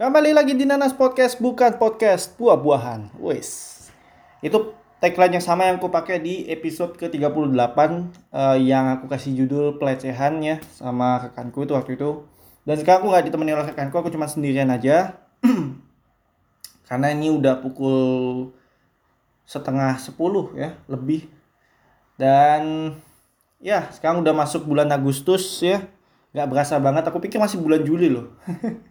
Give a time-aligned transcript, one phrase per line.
[0.00, 3.20] Kembali lagi di Nanas Podcast, bukan podcast buah-buahan.
[3.20, 3.84] Wes.
[4.40, 7.76] Itu tagline yang sama yang aku pakai di episode ke-38
[8.32, 12.24] uh, yang aku kasih judul pelecehan ya sama rekanku itu waktu itu.
[12.64, 15.20] Dan sekarang aku nggak ditemani oleh rekanku, aku cuma sendirian aja.
[16.88, 18.00] Karena ini udah pukul
[19.44, 21.28] setengah sepuluh ya, lebih.
[22.16, 22.96] Dan
[23.60, 25.84] ya sekarang udah masuk bulan Agustus ya.
[26.32, 28.32] Gak berasa banget, aku pikir masih bulan Juli loh.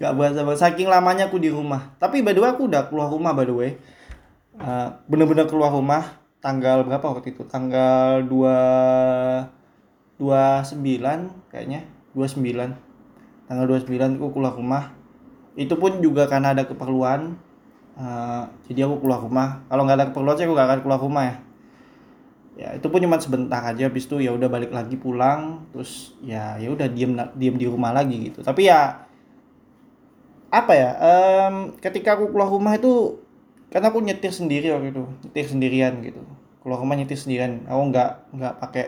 [0.00, 0.64] Gak berasa banget.
[0.64, 1.92] Saking lamanya aku di rumah.
[2.00, 3.76] Tapi by the way aku udah keluar rumah by the way.
[4.56, 7.44] Uh, bener-bener keluar rumah tanggal berapa waktu itu?
[7.44, 9.60] Tanggal 2
[10.16, 11.84] 29 kayaknya.
[12.16, 12.72] 29.
[13.44, 14.96] Tanggal 29 aku keluar rumah.
[15.52, 17.36] Itu pun juga karena ada keperluan.
[18.00, 19.68] Uh, jadi aku keluar rumah.
[19.68, 21.36] Kalau nggak ada keperluan saya aku gak akan keluar rumah ya.
[22.56, 23.84] Ya itu pun cuma sebentar aja.
[23.84, 25.68] Habis itu ya udah balik lagi pulang.
[25.76, 28.40] Terus ya ya udah diem diem di rumah lagi gitu.
[28.40, 29.09] Tapi ya
[30.50, 33.22] apa ya um, ketika aku keluar rumah itu
[33.70, 36.20] karena aku nyetir sendiri waktu itu nyetir sendirian gitu.
[36.60, 37.62] Keluar rumah nyetir sendirian.
[37.70, 38.84] Aku nggak nggak pakai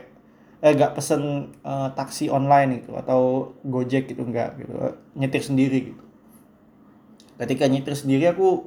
[0.63, 4.75] eh nggak pesen uh, taksi online gitu atau gojek gitu nggak gitu.
[5.15, 6.03] Nyetir sendiri gitu.
[7.39, 8.67] Ketika nyetir sendiri aku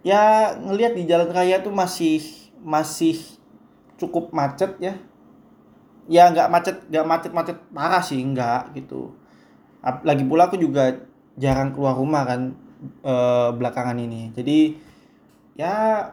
[0.00, 2.24] ya ngelihat di jalan raya tuh masih
[2.64, 3.20] masih
[4.00, 4.96] cukup macet ya.
[6.08, 9.12] Ya nggak macet nggak macet macet parah sih nggak gitu.
[9.84, 11.04] Lagi pula aku juga
[11.38, 12.54] jarang keluar rumah kan
[13.02, 13.14] e,
[13.54, 14.30] belakangan ini.
[14.34, 14.58] Jadi
[15.58, 16.06] ya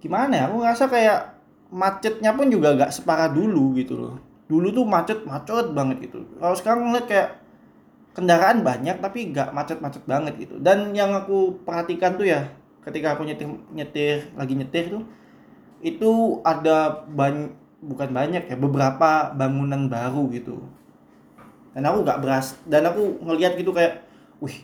[0.00, 0.44] gimana ya?
[0.48, 1.20] Aku ngerasa kayak
[1.72, 4.14] macetnya pun juga gak separah dulu gitu loh.
[4.46, 6.22] Dulu tuh macet macet banget gitu.
[6.38, 7.28] Kalau sekarang ngeliat kayak
[8.16, 10.56] kendaraan banyak tapi gak macet-macet banget gitu.
[10.62, 12.48] Dan yang aku perhatikan tuh ya
[12.86, 15.02] ketika aku nyetir nyetir lagi nyetir tuh
[15.82, 20.64] itu ada banyak bukan banyak ya beberapa bangunan baru gitu.
[21.76, 24.05] Dan aku gak beras dan aku ngeliat gitu kayak
[24.40, 24.56] wih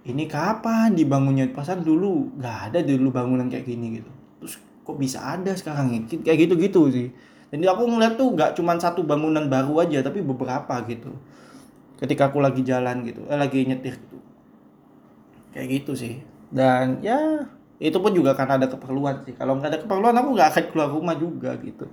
[0.00, 1.44] ini kapan dibangunnya?
[1.52, 4.10] Pasar dulu nggak ada dulu bangunan kayak gini gitu.
[4.40, 6.00] Terus kok bisa ada sekarang ya?
[6.24, 7.08] Kayak gitu gitu sih.
[7.50, 11.12] Jadi aku ngeliat tuh nggak cuma satu bangunan baru aja tapi beberapa gitu.
[12.00, 14.18] Ketika aku lagi jalan gitu eh, lagi nyetir gitu.
[15.52, 16.24] Kayak gitu sih.
[16.48, 17.44] Dan ya
[17.76, 19.36] itu pun juga karena ada keperluan sih.
[19.36, 21.84] Kalau nggak ada keperluan aku nggak akan keluar rumah juga gitu.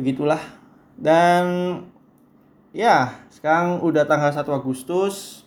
[0.00, 0.40] Begitulah.
[0.96, 1.44] Dan
[2.72, 5.41] ya sekarang udah tanggal 1 Agustus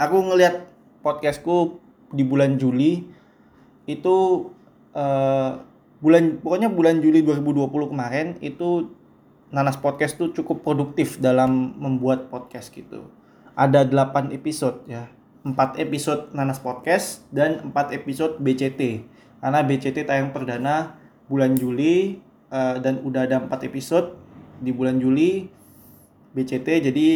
[0.00, 0.64] aku ngelihat
[1.04, 1.76] podcastku
[2.16, 3.04] di bulan Juli
[3.84, 4.48] itu
[4.96, 5.60] uh,
[6.00, 8.88] bulan pokoknya bulan Juli 2020 kemarin itu
[9.52, 13.12] Nanas Podcast tuh cukup produktif dalam membuat podcast gitu.
[13.58, 15.10] Ada 8 episode ya.
[15.42, 19.04] 4 episode Nanas Podcast dan 4 episode BCT.
[19.42, 20.96] Karena BCT tayang perdana
[21.26, 24.16] bulan Juli uh, dan udah ada 4 episode
[24.62, 25.50] di bulan Juli
[26.30, 27.08] BCT jadi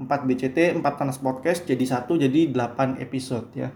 [0.00, 3.68] 4 BCT, 4 Panas Podcast jadi satu jadi 8 episode ya.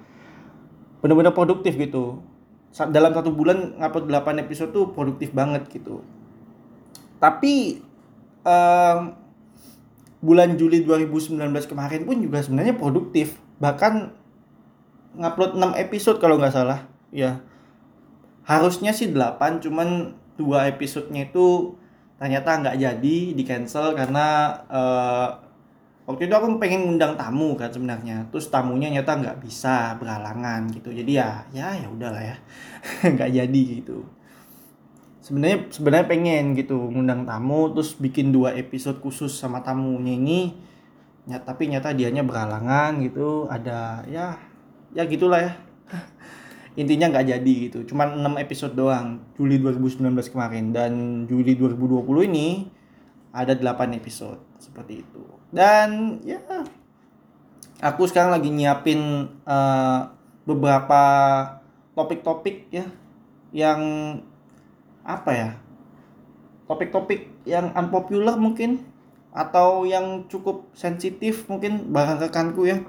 [1.04, 2.24] Benar-benar produktif gitu.
[2.72, 6.00] Dalam satu bulan ngupload 8 episode tuh produktif banget gitu.
[7.20, 7.84] Tapi
[8.40, 9.12] um,
[10.24, 11.36] bulan Juli 2019
[11.68, 13.36] kemarin pun juga sebenarnya produktif.
[13.60, 14.16] Bahkan
[15.20, 16.88] ngupload 6 episode kalau nggak salah.
[17.12, 17.44] Ya.
[18.48, 21.78] Harusnya sih 8 cuman dua episodenya itu
[22.18, 25.43] ternyata nggak jadi di cancel karena uh,
[26.04, 30.92] waktu itu aku pengen ngundang tamu kan sebenarnya terus tamunya nyata nggak bisa berhalangan gitu.
[30.92, 32.36] Jadi ya ya ya udahlah ya.
[33.14, 34.04] Nggak jadi gitu.
[35.24, 40.40] Sebenarnya sebenarnya pengen gitu ngundang tamu terus bikin dua episode khusus sama tamunya ini.
[41.24, 44.36] Ya, tapi nyata dianya berhalangan gitu ada ya
[44.92, 45.52] ya gitulah ya.
[46.80, 50.76] Intinya nggak jadi gitu cuman 6 episode doang Juli 2019 kemarin.
[50.76, 52.68] Dan Juli 2020 ini
[53.32, 56.42] ada 8 episode seperti itu dan ya
[57.78, 60.10] aku sekarang lagi nyiapin uh,
[60.42, 61.02] beberapa
[61.94, 62.90] topik-topik ya
[63.54, 63.80] yang
[65.06, 65.50] apa ya
[66.66, 68.82] topik-topik yang unpopular mungkin
[69.34, 72.86] atau yang cukup sensitif mungkin barang rekanku ya.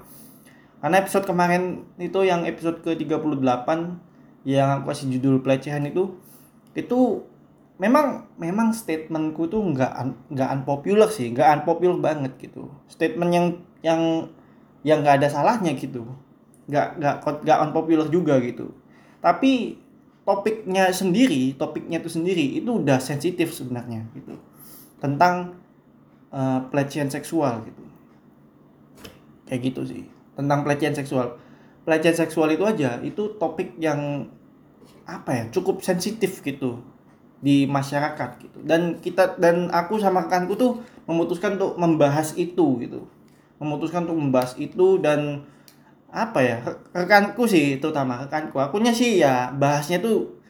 [0.80, 3.70] Karena episode kemarin itu yang episode ke-38
[4.46, 6.14] yang aku kasih judul pelecehan itu
[6.78, 7.26] itu
[7.76, 9.92] memang memang statementku tuh nggak
[10.32, 12.72] nggak unpopular sih nggak unpopular banget gitu.
[12.88, 13.48] Statement yang
[13.84, 14.02] yang
[14.88, 16.08] yang nggak ada salahnya gitu.
[16.72, 18.72] Nggak nggak nggak unpopular juga gitu.
[19.20, 19.82] Tapi
[20.26, 24.40] topiknya sendiri topiknya itu sendiri itu udah sensitif sebenarnya gitu.
[25.04, 25.60] Tentang
[26.32, 27.84] uh, pelecehan seksual gitu.
[29.52, 30.04] Kayak gitu sih.
[30.40, 31.36] Tentang pelecehan seksual.
[31.84, 34.32] Pelecehan seksual itu aja itu topik yang
[35.06, 36.95] apa ya cukup sensitif gitu
[37.46, 38.58] di masyarakat gitu.
[38.66, 43.06] Dan kita dan aku sama rekanku tuh memutuskan untuk membahas itu gitu.
[43.62, 45.46] Memutuskan untuk membahas itu dan
[46.10, 46.58] apa ya
[46.90, 48.58] rekanku sih terutama rekanku.
[48.58, 50.42] Akunya sih ya bahasnya tuh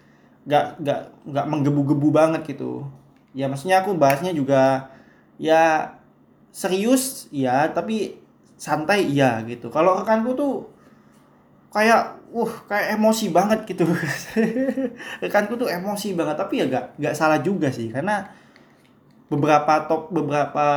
[0.47, 2.87] gak gak gak menggebu-gebu banget gitu.
[3.35, 4.87] Ya maksudnya aku bahasnya juga
[5.35, 5.91] ya
[6.55, 8.23] serius ya tapi
[8.55, 9.67] santai iya gitu.
[9.67, 10.71] Kalau rekanku tuh
[11.75, 13.83] kayak uh kayak emosi banget gitu.
[15.23, 18.23] Rekanku tuh emosi banget tapi ya gak gak salah juga sih karena
[19.27, 20.67] beberapa top beberapa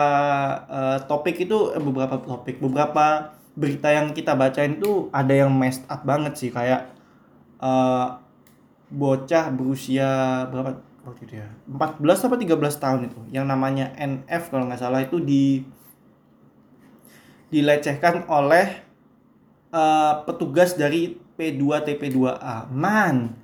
[0.66, 5.84] uh, topik itu eh, beberapa topik beberapa berita yang kita bacain itu ada yang messed
[5.86, 6.88] up banget sih kayak
[7.60, 8.16] uh,
[8.88, 10.08] bocah berusia
[10.48, 15.04] berapa waktu itu ya 14 atau 13 tahun itu yang namanya NF kalau nggak salah
[15.04, 15.60] itu di
[17.52, 18.87] dilecehkan oleh
[19.72, 23.34] uh, petugas dari P2 TP2A man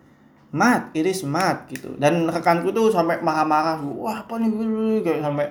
[0.55, 1.99] mat it is mat gitu.
[1.99, 4.51] Dan rekanku tuh sampai marah-marah wah apa nih?
[5.03, 5.47] Kayak sampai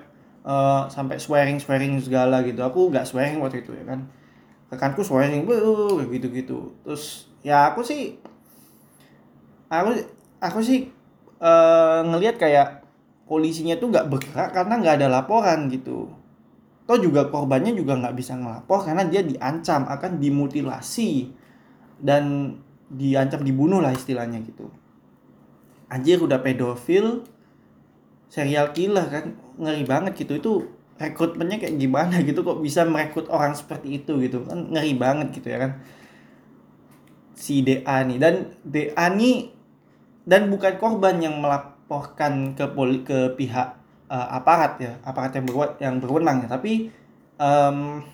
[0.47, 2.63] uh, sampai swearing swearing segala gitu.
[2.63, 4.07] Aku nggak swearing waktu itu ya kan.
[4.71, 8.17] Rekanku swearing kayak gitu gitu terus ya aku sih
[9.69, 10.01] aku
[10.39, 10.89] aku sih
[11.43, 12.81] uh, ngelihat kayak
[13.27, 16.09] polisinya tuh nggak bergerak karena nggak ada laporan gitu
[16.83, 21.31] toh juga korbannya juga nggak bisa ngelapor karena dia diancam akan dimutilasi
[22.03, 22.55] dan
[22.91, 24.67] diancam dibunuh lah istilahnya gitu.
[25.87, 27.23] Anjir udah pedofil
[28.27, 30.35] serial killer kan ngeri banget gitu.
[30.37, 30.51] Itu
[30.99, 32.41] rekrutmennya kayak gimana gitu?
[32.41, 34.43] Kok bisa merekrut orang seperti itu gitu?
[34.43, 35.71] Kan ngeri banget gitu ya kan?
[37.37, 38.17] Si DA nih.
[38.17, 39.53] Dan DA nih
[40.23, 43.82] dan bukan korban yang melaporkan ke poli ke pihak
[44.13, 46.47] uh, aparat ya aparat yang berbuat yang berwenang ya.
[46.53, 46.93] Tapi
[47.41, 48.05] um,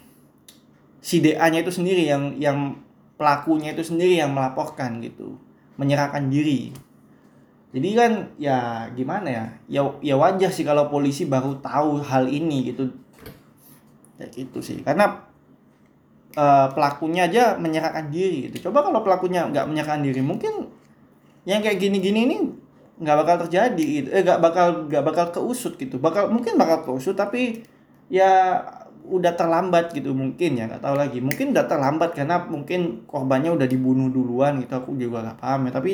[1.03, 2.79] si DA-nya itu sendiri yang yang
[3.19, 5.35] pelakunya itu sendiri yang melaporkan gitu
[5.75, 6.71] menyerahkan diri.
[7.69, 12.71] Jadi kan ya gimana ya ya ya wajar sih kalau polisi baru tahu hal ini
[12.71, 12.87] gitu.
[14.15, 15.27] Kayak gitu sih karena
[16.35, 18.71] uh, pelakunya aja menyerahkan diri gitu.
[18.71, 20.71] Coba kalau pelakunya nggak menyerahkan diri mungkin
[21.47, 22.37] yang kayak gini-gini ini
[22.99, 24.07] nggak bakal terjadi gitu.
[24.11, 25.97] Eh nggak bakal nggak bakal keusut gitu.
[25.97, 27.63] Bakal mungkin bakal keusut tapi
[28.11, 28.59] ya
[29.09, 31.23] udah terlambat gitu mungkin ya nggak tahu lagi.
[31.23, 35.71] Mungkin udah terlambat karena mungkin korbannya udah dibunuh duluan gitu aku juga nggak paham ya.
[35.71, 35.93] Tapi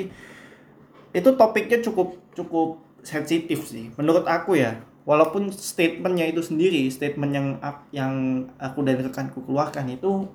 [1.16, 4.82] itu topiknya cukup cukup sensitif sih menurut aku ya.
[5.06, 7.48] Walaupun statementnya itu sendiri statement yang
[7.94, 8.14] yang
[8.58, 10.26] aku dan rekanku keluarkan itu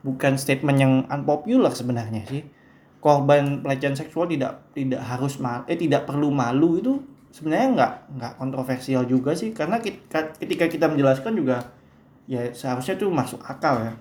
[0.00, 2.55] bukan statement yang unpopular sebenarnya sih
[3.06, 6.98] korban pelecehan seksual tidak tidak harus mal eh tidak perlu malu itu
[7.30, 9.54] sebenarnya nggak nggak kontroversial juga sih.
[9.54, 11.70] Karena kita, ketika kita menjelaskan juga
[12.26, 13.94] ya seharusnya itu masuk akal ya.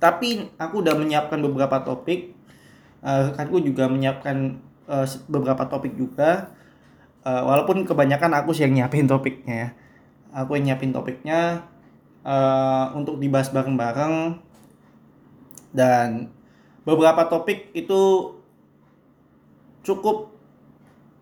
[0.00, 2.32] Tapi aku udah menyiapkan beberapa topik.
[3.04, 4.56] Uh, aku juga menyiapkan
[4.88, 6.56] uh, beberapa topik juga.
[7.20, 9.68] Uh, walaupun kebanyakan aku sih yang nyiapin topiknya ya.
[10.40, 11.68] Aku yang nyiapin topiknya
[12.24, 14.40] uh, untuk dibahas bareng-bareng.
[15.76, 16.32] Dan
[16.90, 18.34] beberapa topik itu
[19.86, 20.34] cukup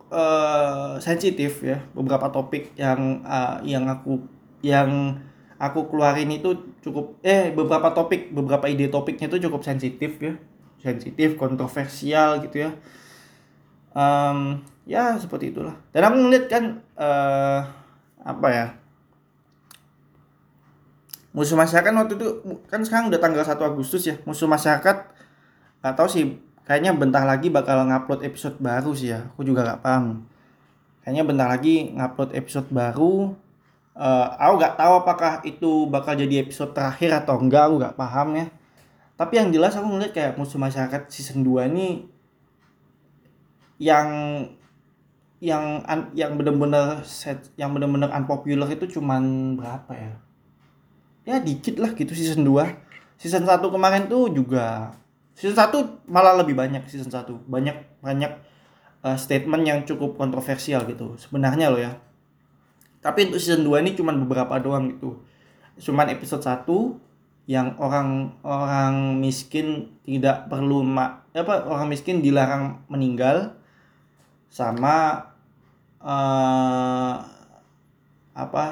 [0.08, 1.84] uh, sensitif ya.
[1.92, 4.24] Beberapa topik yang uh, yang aku
[4.64, 5.20] yang
[5.60, 10.40] aku keluarin itu cukup eh beberapa topik beberapa ide topiknya itu cukup sensitif ya.
[10.80, 12.70] Sensitif kontroversial gitu ya.
[13.92, 15.76] Um, ya seperti itulah.
[15.92, 16.64] Dan aku ngeliat kan
[16.96, 17.60] uh,
[18.24, 18.66] apa ya
[21.38, 22.28] musuh masyarakat waktu itu
[22.66, 24.16] kan sekarang udah tanggal 1 Agustus ya.
[24.26, 25.17] Musuh masyarakat
[25.80, 26.24] nggak tahu sih
[26.66, 30.26] kayaknya bentar lagi bakal ngupload episode baru sih ya aku juga nggak paham.
[31.02, 33.32] Kayaknya bentar lagi ngupload episode baru
[33.98, 38.28] uh, aku nggak tahu apakah itu bakal jadi episode terakhir atau enggak aku nggak paham
[38.38, 38.46] ya.
[39.18, 42.06] Tapi yang jelas aku ngeliat kayak musuh masyarakat season 2 ini
[43.82, 44.08] yang
[45.38, 45.82] yang
[46.14, 50.12] yang bener-bener set yang bener-bener unpopular itu cuman berapa ya?
[51.26, 52.62] Ya dikit lah gitu season 2
[53.18, 54.94] season 1 kemarin tuh juga
[55.38, 58.32] season 1 malah lebih banyak season 1 banyak banyak
[59.06, 61.94] uh, statement yang cukup kontroversial gitu sebenarnya loh ya.
[62.98, 65.22] Tapi untuk season 2 ini cuman beberapa doang gitu.
[65.78, 66.66] Cuman episode 1
[67.46, 73.56] yang orang orang miskin tidak perlu ma apa orang miskin dilarang meninggal
[74.52, 75.24] sama
[76.02, 77.24] uh,
[78.36, 78.64] apa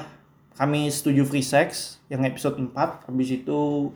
[0.60, 3.88] kami setuju free sex yang episode 4 habis itu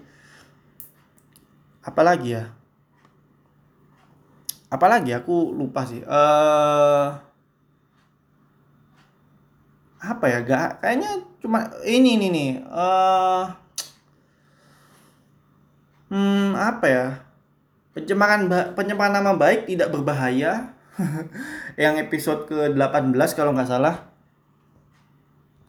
[1.85, 2.60] apa lagi ya
[4.71, 7.09] apa lagi aku lupa sih uh,
[10.01, 11.11] apa ya gak kayaknya
[11.43, 13.45] cuma ini ini nih uh,
[16.09, 17.07] hmm apa ya
[17.95, 20.75] pencemaran pencemaran nama baik tidak berbahaya.
[21.81, 24.11] Yang episode ke-18 kalau nggak salah.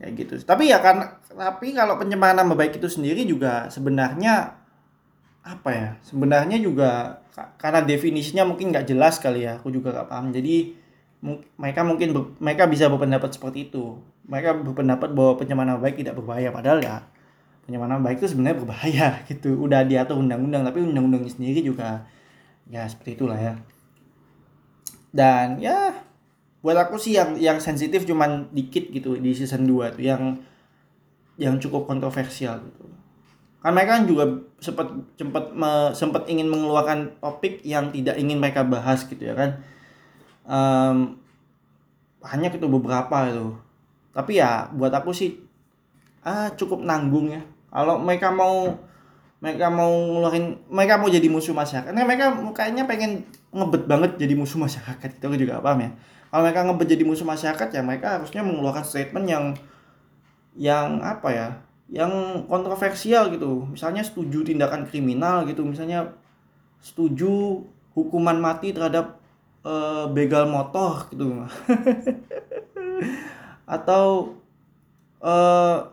[0.01, 4.60] Kayak gitu tapi ya kan tapi kalau pencemaran nama baik itu sendiri juga sebenarnya
[5.41, 7.21] apa ya sebenarnya juga
[7.57, 10.29] karena definisinya mungkin nggak jelas kali ya aku juga nggak paham.
[10.29, 10.77] Jadi
[11.57, 13.97] mereka mungkin mereka bisa berpendapat seperti itu.
[14.29, 16.97] Mereka berpendapat bahwa pencemaran baik tidak berbahaya padahal ya
[17.65, 19.57] pencemaran baik itu sebenarnya berbahaya gitu.
[19.57, 22.05] Udah diatur undang-undang tapi undang-undangnya sendiri juga
[22.69, 23.53] ya seperti itulah ya.
[25.11, 26.05] Dan ya
[26.61, 30.37] buat aku sih yang yang sensitif cuman dikit gitu di season 2 tuh yang
[31.41, 32.85] yang cukup kontroversial gitu
[33.61, 34.25] kan mereka kan juga
[34.57, 35.53] sempat sempat
[35.93, 39.61] sempat ingin mengeluarkan topik yang tidak ingin mereka bahas gitu ya kan.
[40.49, 41.21] Um,
[42.25, 43.53] hanya itu beberapa itu.
[44.17, 45.37] Tapi ya buat aku sih
[46.25, 47.45] ah cukup nanggung ya.
[47.69, 48.73] Kalau mereka mau
[49.41, 51.93] mereka mau ngeluarin mereka mau jadi musuh masyarakat.
[51.93, 55.89] Karena mereka kayaknya pengen ngebet banget jadi musuh masyarakat itu juga paham ya.
[56.33, 59.45] Kalau mereka ngebet jadi musuh masyarakat ya mereka harusnya mengeluarkan statement yang
[60.57, 61.47] yang apa ya
[61.91, 63.67] yang kontroversial gitu.
[63.67, 65.67] Misalnya setuju tindakan kriminal gitu.
[65.67, 66.15] Misalnya
[66.79, 69.19] setuju hukuman mati terhadap
[69.67, 71.43] uh, begal motor gitu.
[73.75, 74.39] Atau
[75.19, 75.91] uh,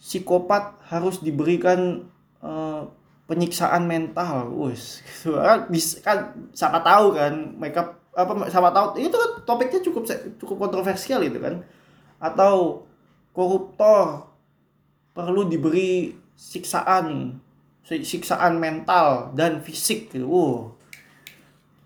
[0.00, 2.08] psikopat harus diberikan
[2.40, 2.88] uh,
[3.28, 5.38] penyiksaan mental, wes, gitu.
[5.38, 5.70] kan,
[6.02, 6.18] kan
[6.52, 10.04] siapa tahu kan mereka apa siapa tahu itu kan topiknya cukup
[10.40, 11.60] cukup kontroversial itu kan.
[12.18, 12.84] Atau
[13.32, 14.31] koruptor
[15.12, 17.36] perlu diberi siksaan
[17.84, 20.26] siksaan mental dan fisik gitu.
[20.26, 20.82] Wow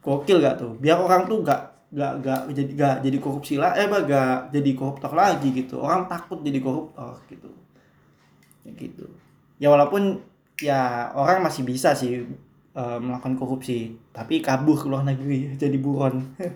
[0.06, 0.73] gokil gak tuh?
[0.78, 5.11] Biar orang tuh gak gak gak jadi gak jadi korupsi lah eh gak jadi koruptor
[5.11, 5.83] lagi gitu.
[5.83, 7.50] Orang takut jadi koruptor gitu.
[8.62, 9.06] Ya gitu.
[9.59, 10.23] Ya walaupun
[10.62, 12.23] ya orang masih bisa sih
[12.78, 13.99] uh, melakukan korupsi.
[14.14, 16.23] Tapi kabur ke luar negeri jadi buron.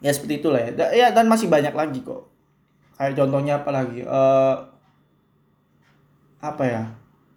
[0.00, 0.72] Ya seperti itulah ya.
[0.96, 2.24] Ya dan masih banyak lagi kok.
[2.96, 4.00] Kayak contohnya apa lagi?
[4.00, 4.69] Uh,
[6.40, 6.82] apa ya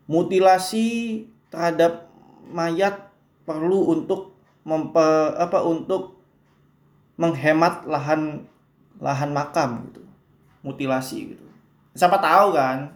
[0.08, 2.08] mutilasi terhadap
[2.50, 3.12] mayat
[3.44, 6.20] perlu untuk mempe, apa untuk
[7.20, 8.48] menghemat lahan
[8.98, 10.02] lahan makam gitu
[10.64, 11.46] mutilasi gitu.
[11.94, 12.90] Siapa tahu kan?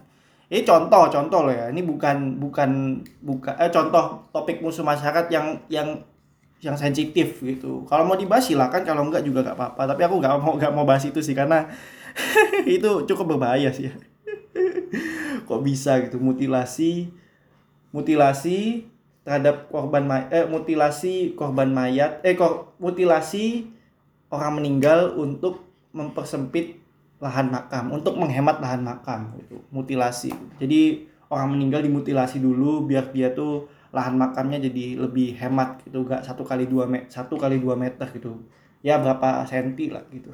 [0.48, 1.68] Ini contoh contoh loh ya.
[1.68, 5.88] Ini bukan bukan bukan eh contoh topik musuh masyarakat yang yang
[6.64, 7.84] yang sensitif gitu.
[7.84, 8.82] Kalau mau dibahas silakan.
[8.82, 9.82] Kalau enggak juga nggak apa-apa.
[9.94, 11.68] Tapi aku nggak mau nggak mau bahas itu sih karena
[12.64, 13.92] itu cukup berbahaya sih
[15.48, 16.20] kok bisa gitu?
[16.20, 17.12] Mutilasi
[17.88, 18.84] mutilasi
[19.24, 23.68] terhadap korban may eh mutilasi korban mayat eh kok mutilasi
[24.28, 26.80] orang meninggal untuk mempersempit
[27.18, 29.58] lahan makam untuk menghemat lahan makam gitu.
[29.74, 30.30] Mutilasi.
[30.62, 36.06] Jadi orang meninggal dimutilasi dulu biar dia tuh lahan makamnya jadi lebih hemat gitu.
[36.06, 38.38] Gak satu kali dua meter satu kali dua meter gitu.
[38.84, 40.30] Ya berapa senti lah gitu.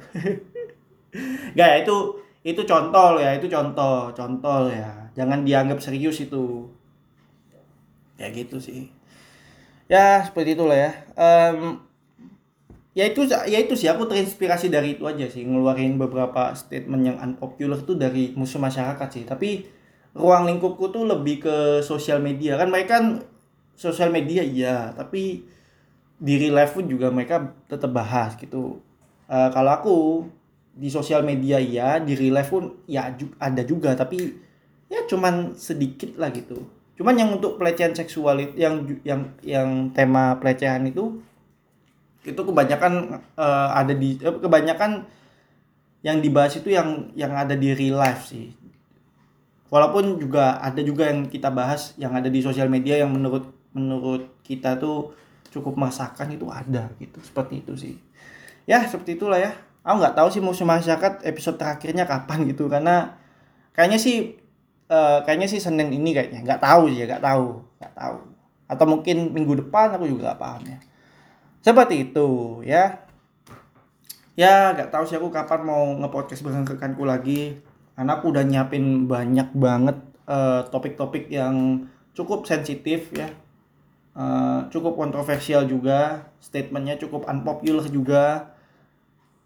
[1.57, 5.09] Gak ya itu itu contoh ya itu contoh contoh ya.
[5.17, 6.69] Jangan dianggap serius itu.
[8.21, 8.93] Ya gitu sih.
[9.89, 10.91] Ya seperti itulah ya.
[11.17, 11.81] Um,
[12.93, 15.41] ya itu ya itu sih aku terinspirasi dari itu aja sih.
[15.41, 19.25] Ngeluarin beberapa statement yang unpopular itu dari musuh masyarakat sih.
[19.25, 19.65] Tapi
[20.13, 22.61] ruang lingkupku tuh lebih ke sosial media.
[22.61, 23.05] Kan mereka kan
[23.75, 25.43] sosial media iya tapi
[26.15, 28.79] di real life pun juga mereka tetap bahas gitu.
[29.25, 29.95] Uh, kalau aku
[30.75, 34.35] di sosial media iya di real life pun ya ada juga tapi
[34.91, 36.67] ya cuman sedikit lah gitu.
[36.95, 41.23] Cuman yang untuk pelecehan seksual itu yang yang yang tema pelecehan itu
[42.27, 45.07] itu kebanyakan uh, ada di uh, kebanyakan
[46.03, 48.51] yang dibahas itu yang yang ada di real life sih.
[49.71, 54.39] Walaupun juga ada juga yang kita bahas yang ada di sosial media yang menurut menurut
[54.45, 55.11] kita tuh
[55.51, 57.95] cukup meresahkan itu ada gitu seperti itu sih.
[58.69, 59.51] Ya seperti itulah ya
[59.85, 63.21] aku nggak tahu sih musuh masyarakat episode terakhirnya kapan gitu karena
[63.77, 64.33] kayaknya sih
[64.89, 66.41] uh, kayaknya sih Senin ini kayaknya.
[66.41, 68.17] Nggak tahu sih nggak tahu nggak tahu.
[68.65, 70.77] Atau mungkin minggu depan aku juga nggak paham ya.
[71.61, 72.27] Seperti itu
[72.65, 73.05] ya.
[74.33, 77.61] Ya nggak tahu sih aku kapan mau ngepodcast bareng rekanku lagi.
[77.93, 79.95] Karena aku udah nyiapin banyak banget
[80.27, 81.55] eh, topik-topik uh, yang
[82.11, 83.31] cukup sensitif ya.
[84.15, 86.27] Uh, cukup kontroversial juga.
[86.41, 88.54] Statementnya cukup unpopular juga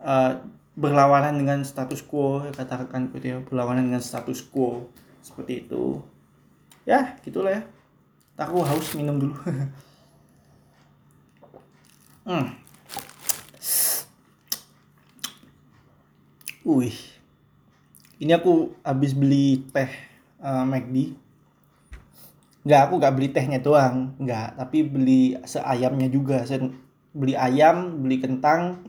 [0.03, 0.39] uh,
[0.79, 4.87] berlawanan dengan status quo ya, kata rekanku ya berlawanan dengan status quo
[5.19, 5.99] seperti itu
[6.87, 7.61] ya gitulah ya
[8.39, 9.35] aku haus minum dulu
[12.27, 12.69] hmm.
[16.69, 16.93] Wih,
[18.21, 19.89] ini aku habis beli teh
[20.37, 21.17] uh, McD.
[22.61, 26.45] Enggak, aku nggak beli tehnya doang, enggak, tapi beli seayamnya juga.
[26.45, 26.69] Saya
[27.09, 28.85] beli ayam, beli kentang.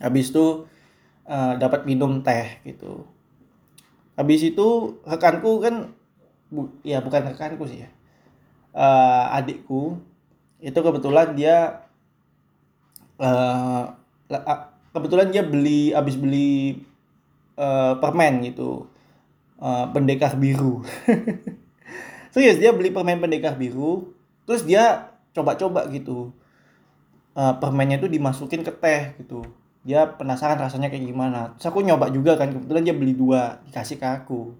[0.00, 0.64] Habis itu
[1.28, 3.04] uh, dapat minum teh gitu.
[4.16, 5.92] Habis itu rekanku kan
[6.50, 7.90] bu, ya bukan rekanku sih ya
[8.74, 9.98] uh, adikku
[10.60, 11.86] itu kebetulan dia
[13.16, 13.96] uh,
[14.92, 16.84] kebetulan dia beli habis beli
[17.56, 18.86] uh, permen gitu
[19.56, 20.84] uh, pendekar biru.
[22.34, 24.12] Serius dia beli permen pendekar biru
[24.46, 26.34] terus dia coba-coba gitu
[27.38, 29.46] uh, permennya itu dimasukin ke teh gitu
[29.80, 31.56] dia penasaran rasanya kayak gimana.
[31.56, 34.52] Terus aku nyoba juga kan kebetulan dia beli dua dikasih ke aku.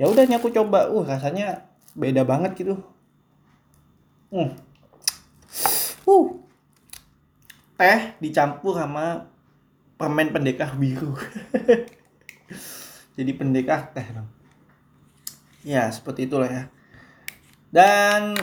[0.00, 1.62] Ya udah aku coba uh rasanya
[1.94, 2.74] beda banget gitu.
[4.32, 4.56] Hmm.
[6.08, 6.26] uh.
[7.78, 9.30] Teh dicampur sama
[9.94, 11.14] permen pendekar biru.
[13.18, 14.42] Jadi pendekar teh dong
[15.62, 16.64] ya seperti itulah ya.
[17.70, 18.34] Dan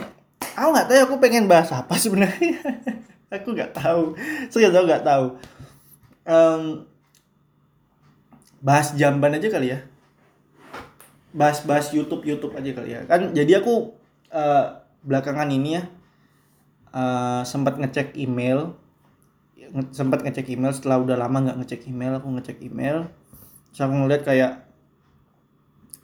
[0.55, 2.57] aku nggak tahu aku pengen bahas apa sebenarnya.
[3.29, 4.17] Aku nggak tahu.
[4.49, 5.37] Serius aku nggak tahu
[6.29, 6.85] um,
[8.61, 9.79] bahas jamban aja kali ya.
[11.33, 13.01] Bahas bahas YouTube YouTube aja kali ya.
[13.09, 13.97] Kan jadi aku
[14.29, 15.83] uh, belakangan ini ya
[16.93, 18.77] uh, sempat ngecek email.
[19.93, 23.09] Sempat ngecek email setelah udah lama nggak ngecek email aku ngecek email.
[23.73, 24.51] Terus aku ngeliat kayak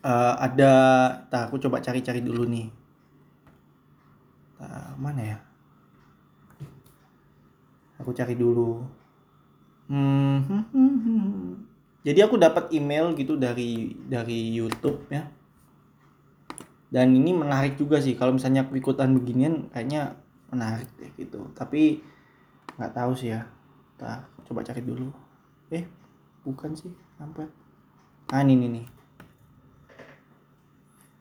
[0.05, 0.74] uh, ada
[1.34, 2.70] tak aku coba cari-cari dulu nih.
[4.62, 5.38] Nah, mana ya?
[7.98, 8.86] Aku cari dulu
[9.89, 11.65] hmm,
[12.05, 15.25] jadi aku dapat email gitu dari dari YouTube ya.
[16.93, 20.13] Dan ini menarik juga sih kalau misalnya aku ikutan beginian kayaknya
[20.53, 21.49] menarik deh gitu.
[21.57, 21.99] Tapi
[22.77, 23.49] nggak tahu sih ya.
[23.97, 25.09] Kita coba cari dulu.
[25.73, 25.85] Eh
[26.45, 27.49] bukan sih sampai
[28.29, 28.85] ah ini nih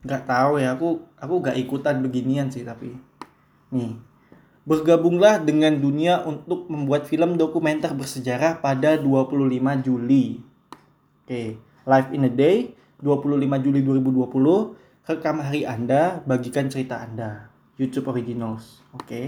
[0.04, 2.92] nggak tahu ya aku aku nggak ikutan beginian sih tapi.
[3.72, 3.96] Nih
[4.64, 11.48] bergabunglah dengan dunia untuk membuat film dokumenter bersejarah pada 25 Juli oke okay.
[11.84, 12.72] live in a day
[13.04, 19.26] 25 Juli 2020 rekam hari Anda bagikan cerita Anda YouTube Originals oke okay.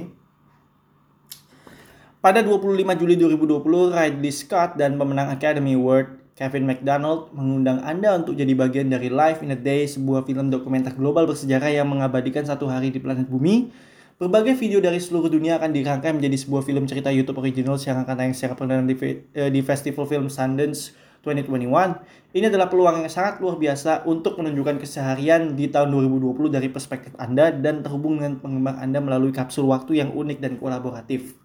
[2.16, 8.36] Pada 25 Juli 2020, Ridley Scott dan pemenang Academy Award Kevin McDonald mengundang Anda untuk
[8.36, 12.68] jadi bagian dari Life in a Day, sebuah film dokumenter global bersejarah yang mengabadikan satu
[12.68, 13.70] hari di planet bumi.
[14.16, 18.16] Berbagai video dari seluruh dunia akan dirangkai menjadi sebuah film cerita YouTube originals yang akan
[18.16, 22.00] tayang secara perdana di, eh, di Festival Film Sundance 2021.
[22.32, 27.12] Ini adalah peluang yang sangat luar biasa untuk menunjukkan keseharian di tahun 2020 dari perspektif
[27.20, 31.36] Anda dan terhubung dengan penggemar Anda melalui kapsul waktu yang unik dan kolaboratif.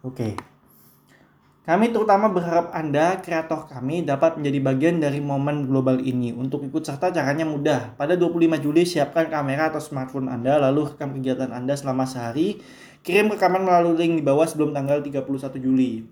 [0.00, 0.57] Oke.
[1.68, 6.32] Kami terutama berharap Anda, kreator kami, dapat menjadi bagian dari momen global ini.
[6.32, 7.92] Untuk ikut serta caranya mudah.
[7.92, 12.64] Pada 25 Juli, siapkan kamera atau smartphone Anda, lalu rekam kegiatan Anda selama sehari.
[13.04, 15.28] Kirim rekaman melalui link di bawah sebelum tanggal 31
[15.60, 16.08] Juli.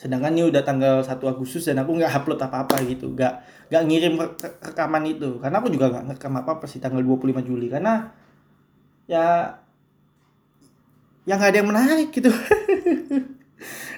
[0.00, 3.12] Sedangkan ini udah tanggal 1 Agustus dan aku nggak upload apa-apa gitu.
[3.12, 4.14] Nggak, nggak ngirim
[4.64, 5.44] rekaman itu.
[5.44, 7.68] Karena aku juga nggak ngerekam apa-apa sih tanggal 25 Juli.
[7.68, 8.16] Karena
[9.04, 9.60] ya
[11.28, 12.32] yang nggak ada yang menarik gitu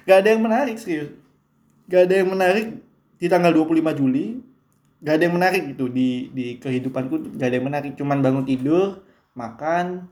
[0.05, 1.11] nggak ada yang menarik serius.
[1.91, 2.67] Nggak ada yang menarik
[3.21, 4.27] di tanggal 25 Juli.
[5.01, 7.93] Nggak ada yang menarik gitu di di kehidupanku nggak ada yang menarik.
[7.97, 9.03] Cuman bangun tidur
[9.35, 10.07] makan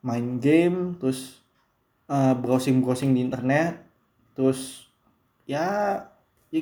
[0.00, 1.42] main game terus
[2.08, 3.84] eh, browsing browsing di internet
[4.32, 4.88] terus
[5.44, 6.00] ya,
[6.48, 6.60] ya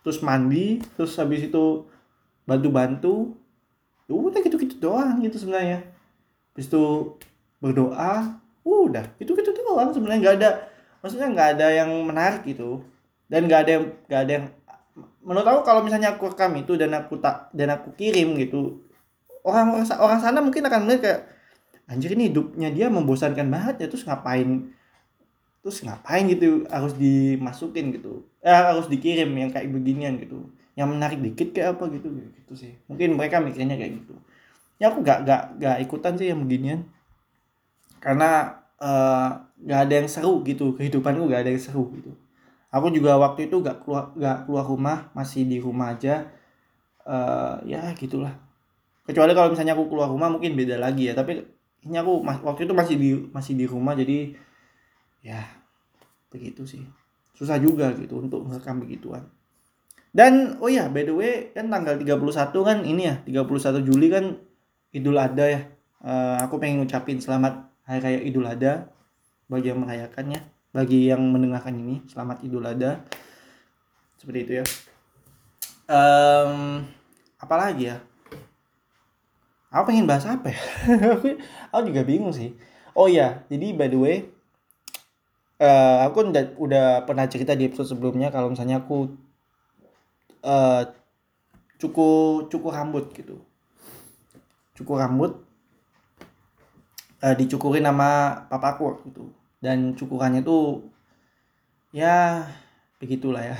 [0.00, 1.84] terus mandi terus habis itu
[2.46, 3.36] bantu-bantu.
[4.10, 5.86] Ya udah gitu-gitu doang gitu sebenarnya.
[6.54, 7.14] Habis itu
[7.62, 10.20] berdoa udah itu gitu doang sebenarnya.
[10.20, 10.50] Nggak ada
[11.00, 12.84] maksudnya nggak ada yang menarik gitu.
[13.30, 13.72] Dan nggak ada
[14.08, 14.46] nggak ada yang
[15.20, 18.80] menurut aku kalau misalnya aku rekam itu dan aku tak dan aku kirim gitu
[19.44, 21.20] orang orang orang sana mungkin akan melihat kayak
[21.88, 24.72] anjir ini hidupnya dia membosankan banget ya terus ngapain
[25.60, 28.24] terus ngapain gitu harus dimasukin gitu.
[28.40, 30.48] Eh, harus dikirim yang kayak beginian gitu.
[30.72, 32.72] Yang menarik dikit kayak apa gitu gitu sih.
[32.88, 34.16] Mungkin mereka mikirnya kayak gitu.
[34.80, 36.88] Ya aku gak gak gak ikutan sih yang beginian.
[38.00, 42.16] Karena eh, nggak ada yang seru gitu kehidupanku nggak ada yang seru gitu.
[42.70, 46.30] Aku juga waktu itu gak keluar gak keluar rumah masih di rumah aja.
[47.02, 48.30] Uh, ya gitulah.
[49.02, 51.42] Kecuali kalau misalnya aku keluar rumah mungkin beda lagi ya tapi
[51.82, 54.38] ini aku waktu itu masih di masih di rumah jadi
[55.26, 55.42] ya
[56.30, 56.86] begitu sih.
[57.34, 59.26] Susah juga gitu untuk merekam begituan.
[60.14, 64.38] Dan oh ya by the way kan tanggal 31 kan ini ya 31 Juli kan
[64.94, 65.60] Idul Adha ya.
[66.00, 68.88] Uh, aku pengen ngucapin selamat hari raya Idul Adha
[69.50, 73.02] bagi yang merayakannya bagi yang mendengarkan ini selamat Idul Adha.
[74.14, 74.64] Seperti itu ya.
[75.90, 76.86] Um,
[77.42, 77.98] apalagi ya?
[79.74, 80.62] Aku pengen bahas apa ya?
[81.74, 82.54] Aku juga bingung sih.
[82.94, 84.16] Oh ya jadi by the way
[85.62, 89.14] uh, aku udah, udah pernah cerita di episode sebelumnya kalau misalnya aku
[90.42, 90.82] uh,
[91.82, 93.42] cukur cukur rambut gitu.
[94.74, 95.38] Cukur rambut
[97.22, 100.88] uh, dicukurin sama papaku waktu itu dan cukurannya tuh
[101.92, 102.48] ya
[103.00, 103.56] begitulah ya.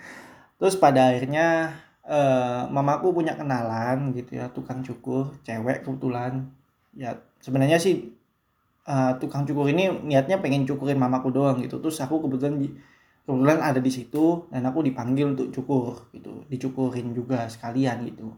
[0.58, 6.52] Terus pada akhirnya uh, mamaku punya kenalan gitu ya tukang cukur cewek kebetulan.
[6.96, 8.12] Ya sebenarnya sih
[8.88, 11.80] uh, tukang cukur ini niatnya pengen cukurin mamaku doang gitu.
[11.80, 12.58] Terus aku kebetulan
[13.24, 16.44] kebetulan ada di situ dan aku dipanggil untuk cukur gitu.
[16.48, 18.34] Dicukurin juga sekalian gitu.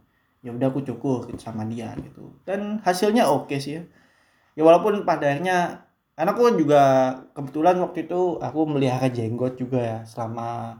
[0.46, 2.36] Ya udah aku cukur gitu sama dia gitu.
[2.44, 3.82] Dan hasilnya oke okay sih ya.
[4.58, 5.88] Ya walaupun pada akhirnya
[6.20, 6.82] karena aku juga
[7.32, 10.76] kebetulan waktu itu aku melihara jenggot juga ya selama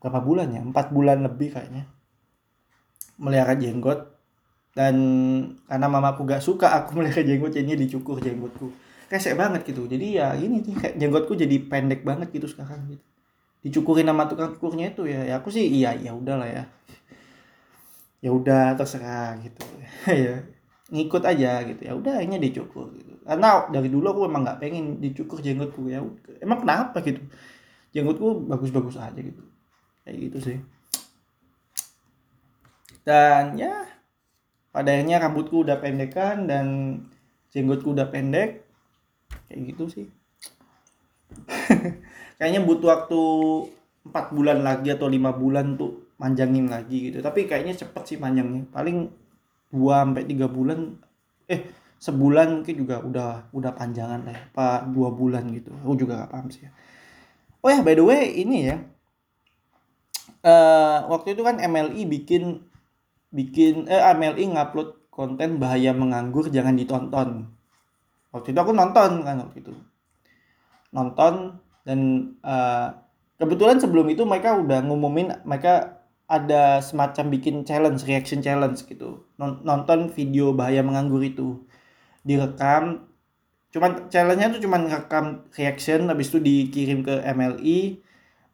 [0.00, 0.64] berapa bulan ya?
[0.64, 1.84] Empat bulan lebih kayaknya.
[3.20, 4.08] Melihara jenggot.
[4.72, 4.96] Dan
[5.68, 8.72] karena mamaku gak suka aku melihara jenggot jadinya dicukur jenggotku.
[9.12, 9.84] Kesek banget gitu.
[9.84, 13.04] Jadi ya ini nih kayak jenggotku jadi pendek banget gitu sekarang gitu.
[13.68, 16.64] Dicukurin sama tukang cukurnya itu ya, ya aku sih iya ya udahlah ya.
[18.24, 19.60] Ya udah terserah gitu.
[20.08, 20.40] Ya
[20.88, 21.80] ngikut aja gitu.
[21.84, 23.12] Ya udah akhirnya dicukur gitu.
[23.24, 25.88] Karena dari dulu aku emang nggak pengen dicukur jenggotku.
[25.92, 26.00] Ya
[26.40, 27.20] emang kenapa gitu?
[27.92, 29.42] Jenggotku bagus-bagus aja gitu.
[30.04, 30.58] Kayak gitu sih.
[33.04, 33.88] Dan ya
[34.72, 36.66] pada akhirnya rambutku udah pendekan dan
[37.52, 38.64] jenggotku udah pendek.
[39.48, 40.06] Kayak gitu sih.
[42.40, 43.22] Kayaknya butuh waktu
[44.08, 47.20] empat bulan lagi atau lima bulan tuh manjangin lagi gitu.
[47.20, 49.27] Tapi kayaknya cepet sih panjangnya paling
[49.68, 50.96] dua sampai tiga bulan
[51.48, 55.74] eh sebulan mungkin juga udah udah panjangan lah apa dua bulan gitu.
[55.82, 56.70] Aku juga gak paham sih ya.
[57.58, 58.76] oh ya by the way ini ya.
[60.38, 62.62] Uh, waktu itu kan MLI bikin
[63.34, 67.50] bikin eh MLI ngupload konten bahaya menganggur jangan ditonton.
[68.30, 69.74] Waktu itu aku nonton kan waktu itu.
[70.94, 72.00] Nonton dan
[72.46, 72.94] uh,
[73.42, 75.97] kebetulan sebelum itu mereka udah ngumumin mereka
[76.28, 79.24] ada semacam bikin challenge reaction challenge gitu.
[79.40, 81.64] Nonton video bahaya menganggur itu.
[82.22, 83.08] Direkam
[83.68, 88.00] cuman challenge-nya tuh cuman rekam reaction habis itu dikirim ke MLI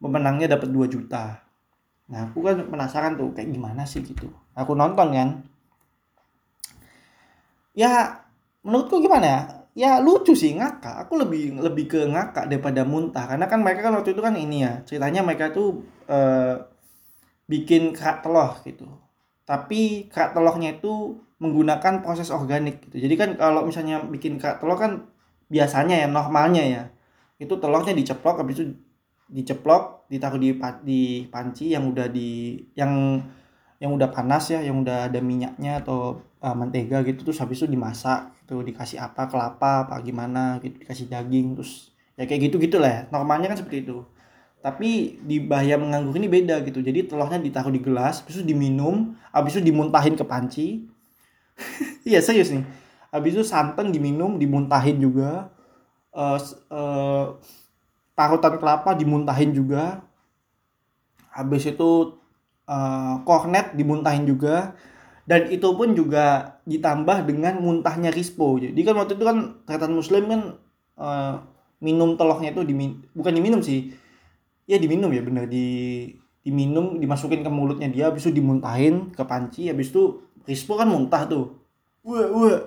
[0.02, 1.42] pemenangnya dapat 2 juta.
[2.10, 4.30] Nah aku kan penasaran tuh kayak gimana sih gitu?
[4.54, 5.28] Aku nonton kan.
[7.74, 8.22] Ya
[8.62, 9.40] menurutku gimana ya?
[9.74, 11.06] Ya lucu sih ngakak.
[11.06, 13.26] Aku lebih lebih ke ngakak daripada muntah.
[13.26, 16.73] Karena kan mereka kan waktu itu kan ini ya ceritanya mereka tuh uh,
[17.50, 18.88] bikin kerak telur gitu.
[19.44, 23.04] Tapi kerak telurnya itu menggunakan proses organik gitu.
[23.04, 24.92] Jadi kan kalau misalnya bikin kerak telur kan
[25.52, 26.82] biasanya ya normalnya ya.
[27.36, 28.64] Itu telurnya diceplok habis itu
[29.28, 33.20] diceplok ditaruh di di panci yang udah di yang
[33.80, 37.68] yang udah panas ya yang udah ada minyaknya atau uh, mentega gitu terus habis itu
[37.68, 42.88] dimasak itu dikasih apa kelapa apa gimana gitu dikasih daging terus ya kayak gitu gitulah
[42.88, 43.00] ya.
[43.10, 44.04] Normalnya kan seperti itu
[44.64, 46.80] tapi di bahaya menganggur ini beda gitu.
[46.80, 50.88] Jadi telurnya ditaruh di gelas habis itu diminum habis itu dimuntahin ke panci.
[52.08, 52.64] Iya serius nih.
[53.12, 55.52] Habis itu santan diminum dimuntahin juga.
[56.12, 56.40] Uh,
[56.72, 57.36] uh,
[58.16, 60.04] parutan kelapa dimuntahin juga.
[61.32, 62.20] Habis itu
[62.64, 64.72] uh, kornet dimuntahin juga.
[65.24, 68.60] Dan itu pun juga ditambah dengan muntahnya rispo.
[68.60, 70.40] Jadi kan waktu itu kan kata muslim kan
[71.00, 71.40] uh,
[71.84, 73.92] minum telurnya itu dimin bukan diminum sih
[74.64, 75.48] ya diminum ya bener.
[75.48, 75.66] Di
[76.44, 81.24] diminum dimasukin ke mulutnya dia habis itu dimuntahin ke panci habis itu Rispo kan muntah
[81.24, 81.56] tuh.
[82.04, 82.60] Wah wah.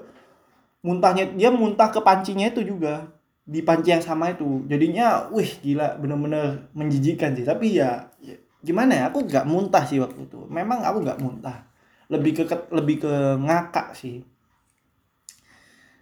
[0.82, 3.14] Muntahnya dia muntah ke pancinya itu juga.
[3.46, 4.66] Di panci yang sama itu.
[4.66, 7.46] Jadinya wih gila bener-bener menjijikan sih.
[7.46, 8.34] Tapi ya, ya
[8.66, 10.42] gimana ya aku nggak muntah sih waktu itu.
[10.50, 11.70] Memang aku nggak muntah.
[12.10, 13.14] Lebih ke lebih ke
[13.46, 14.26] ngakak sih.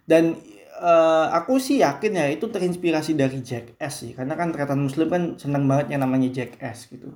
[0.08, 0.40] Dan
[0.80, 4.12] uh, aku sih yakin ya itu terinspirasi dari Jack S sih.
[4.12, 7.12] Karena kan terkata muslim kan seneng banget yang namanya Jack S gitu.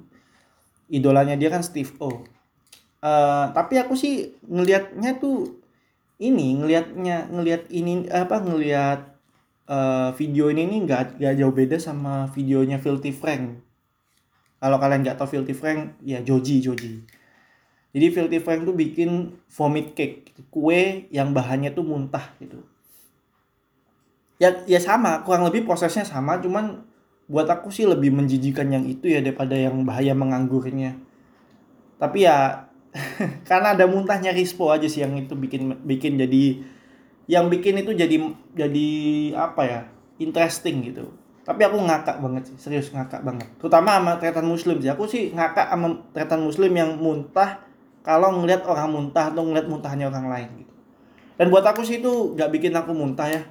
[0.91, 2.25] Idolanya dia kan Steve O.
[3.01, 5.61] Uh, tapi aku sih ngelihatnya tuh
[6.21, 9.01] ini ngelihatnya ngelihat ini apa ngelihat
[9.73, 13.61] uh, video ini nih nggak nggak jauh beda sama videonya Filthy Frank.
[14.61, 17.01] Kalau kalian nggak tahu Filthy Frank ya Joji Joji.
[17.91, 22.70] Jadi Filthy Frank tuh bikin vomit cake kue yang bahannya tuh muntah gitu
[24.41, 26.81] ya ya sama kurang lebih prosesnya sama cuman
[27.31, 30.99] buat aku sih lebih menjijikan yang itu ya daripada yang bahaya menganggurnya.
[32.01, 32.67] Tapi ya
[33.49, 36.59] karena ada muntahnya rispo aja sih yang itu bikin bikin jadi
[37.31, 38.17] yang bikin itu jadi
[38.57, 38.89] jadi
[39.39, 39.81] apa ya
[40.19, 41.13] interesting gitu.
[41.47, 43.47] Tapi aku ngakak banget sih serius ngakak banget.
[43.63, 44.91] Terutama sama tretan muslim sih.
[44.91, 47.63] Aku sih ngakak sama tretan muslim yang muntah
[48.03, 50.75] kalau ngeliat orang muntah atau ngeliat muntahnya orang lain gitu.
[51.39, 53.43] Dan buat aku sih itu gak bikin aku muntah ya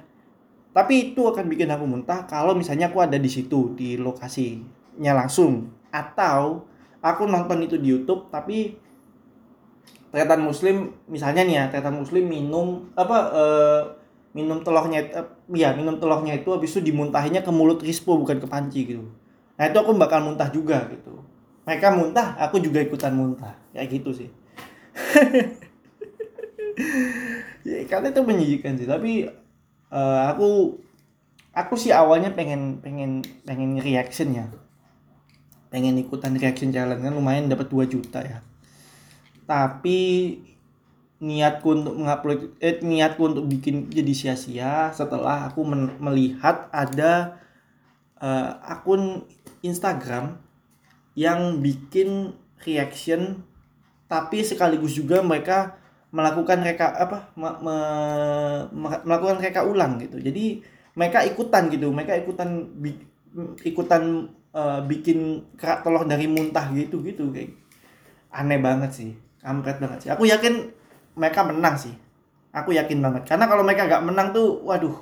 [0.70, 5.66] tapi itu akan bikin aku muntah kalau misalnya aku ada di situ di lokasinya langsung.
[5.90, 6.62] Atau
[7.02, 8.78] aku nonton itu di YouTube tapi
[10.14, 13.82] tretan muslim misalnya nih ya tretan muslim minum apa uh,
[14.30, 18.46] minum telurnya uh, ya minum telurnya itu habis itu dimuntahinnya ke mulut rispo bukan ke
[18.46, 19.02] panci gitu.
[19.58, 21.18] Nah itu aku bakal muntah juga gitu.
[21.66, 23.58] Mereka muntah aku juga ikutan muntah.
[23.74, 24.30] Kayak gitu sih.
[27.60, 28.88] Ya, karena itu menjijikan sih.
[28.88, 29.28] Tapi
[29.90, 30.80] uh, aku
[31.54, 34.46] aku sih awalnya pengen pengen pengen reaction ya.
[35.70, 38.42] Pengen ikutan reaction challenge kan lumayan dapat 2 juta ya.
[39.46, 39.98] Tapi
[41.20, 45.60] niatku untuk mengupload eh, niatku untuk bikin jadi sia-sia setelah aku
[46.00, 47.36] melihat ada
[48.24, 49.28] uh, akun
[49.60, 50.40] Instagram
[51.12, 52.32] yang bikin
[52.64, 53.44] reaction
[54.08, 55.79] tapi sekaligus juga mereka
[56.10, 57.76] melakukan reka apa me, me,
[59.06, 60.18] melakukan reka ulang gitu.
[60.18, 60.62] Jadi
[60.98, 61.90] mereka ikutan gitu.
[61.94, 62.98] Mereka ikutan bi,
[63.62, 67.54] ikutan uh, bikin kerak telur dari muntah gitu gitu kayak
[68.34, 69.10] aneh banget sih.
[69.40, 70.10] Kampret banget sih.
[70.12, 70.68] Aku yakin
[71.16, 71.94] mereka menang sih.
[72.50, 73.22] Aku yakin banget.
[73.30, 74.94] Karena kalau mereka gak menang tuh waduh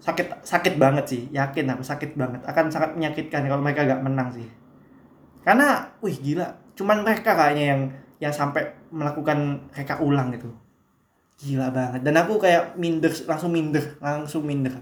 [0.00, 1.22] sakit sakit banget sih.
[1.30, 2.40] Yakin aku sakit banget.
[2.48, 4.48] Akan sangat menyakitkan kalau mereka gak menang sih.
[5.44, 6.48] Karena wih gila.
[6.72, 7.82] Cuman mereka kayaknya yang
[8.18, 10.50] yang sampai melakukan reka ulang gitu.
[11.38, 12.00] Gila banget.
[12.02, 14.74] Dan aku kayak minder langsung minder langsung minder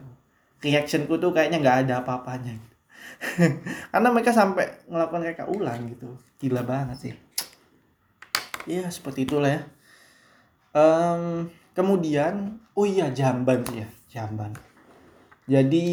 [0.61, 2.57] reactionku tuh kayaknya nggak ada apa-apanya.
[2.57, 2.77] Gitu.
[3.93, 6.17] karena mereka sampai melakukan reka ulang gitu.
[6.41, 7.15] Gila banget sih.
[8.67, 9.63] Ya seperti itulah ya.
[10.77, 14.53] Um, kemudian oh iya jamban ya jamban.
[15.47, 15.87] Jadi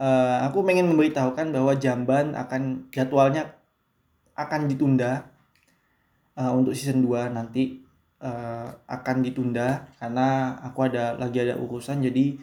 [0.00, 3.54] uh, aku pengen memberitahukan bahwa jamban akan jadwalnya
[4.34, 5.33] akan ditunda
[6.38, 7.82] uh, untuk season 2 nanti
[8.22, 12.02] uh, akan ditunda karena aku ada lagi ada urusan.
[12.02, 12.38] Jadi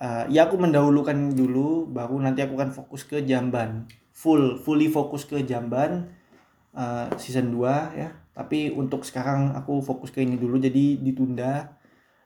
[0.00, 3.88] uh, ya aku mendahulukan dulu baru nanti aku akan fokus ke jamban.
[4.12, 6.12] Full fully fokus ke jamban
[6.76, 8.10] uh, season 2 ya.
[8.32, 11.76] Tapi untuk sekarang aku fokus ke ini dulu jadi ditunda.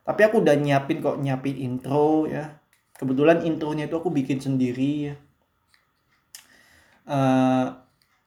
[0.07, 2.63] Tapi aku udah nyiapin kok nyiapin intro ya.
[2.95, 5.15] Kebetulan intronya itu aku bikin sendiri ya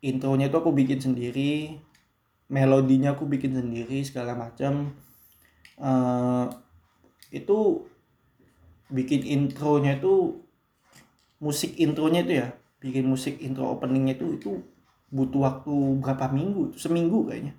[0.01, 1.77] intronya itu aku bikin sendiri
[2.51, 4.97] melodinya aku bikin sendiri segala macam
[5.79, 6.51] uh,
[7.31, 7.87] itu
[8.91, 10.43] bikin intronya itu
[11.39, 12.49] musik intronya itu ya
[12.81, 14.51] bikin musik intro openingnya itu itu
[15.11, 16.75] butuh waktu berapa minggu?
[16.79, 17.55] Seminggu kayaknya.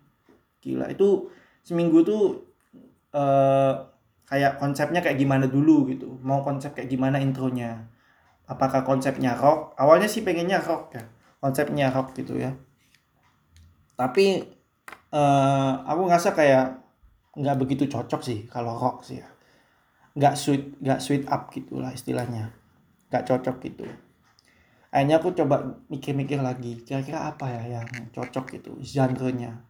[0.64, 1.30] Gila itu
[1.62, 2.42] seminggu tuh
[3.14, 3.76] uh,
[4.26, 6.20] kayak konsepnya kayak gimana dulu gitu.
[6.24, 7.86] Mau konsep kayak gimana intronya?
[8.50, 9.78] Apakah konsepnya rock?
[9.78, 11.06] Awalnya sih pengennya rock ya
[11.42, 12.54] konsepnya rock gitu ya.
[13.98, 14.46] Tapi
[15.12, 16.80] uh, aku ngerasa kayak
[17.36, 19.28] nggak begitu cocok sih kalau rock sih ya.
[20.16, 22.54] Nggak sweet nggak sweet up gitulah istilahnya.
[23.10, 23.90] Nggak cocok gitu.
[24.92, 29.66] Akhirnya aku coba mikir-mikir lagi kira-kira apa ya yang cocok gitu genre-nya.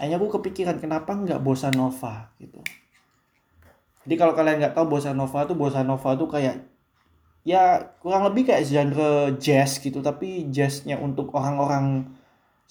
[0.00, 2.62] Akhirnya aku kepikiran kenapa nggak bossa nova gitu.
[4.02, 6.71] Jadi kalau kalian nggak tahu bossa nova tuh bossa nova tuh kayak
[7.42, 12.06] ya kurang lebih kayak genre jazz gitu tapi jazznya untuk orang-orang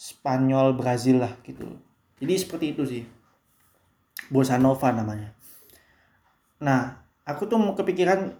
[0.01, 1.77] Spanyol Brazil lah gitu.
[2.17, 3.03] Jadi seperti itu sih.
[4.33, 5.29] Bossa nova namanya.
[6.63, 8.33] Nah aku tuh kepikiran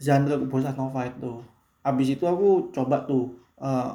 [0.00, 1.38] genre bossa nova itu.
[1.86, 3.94] Habis itu aku coba tuh uh,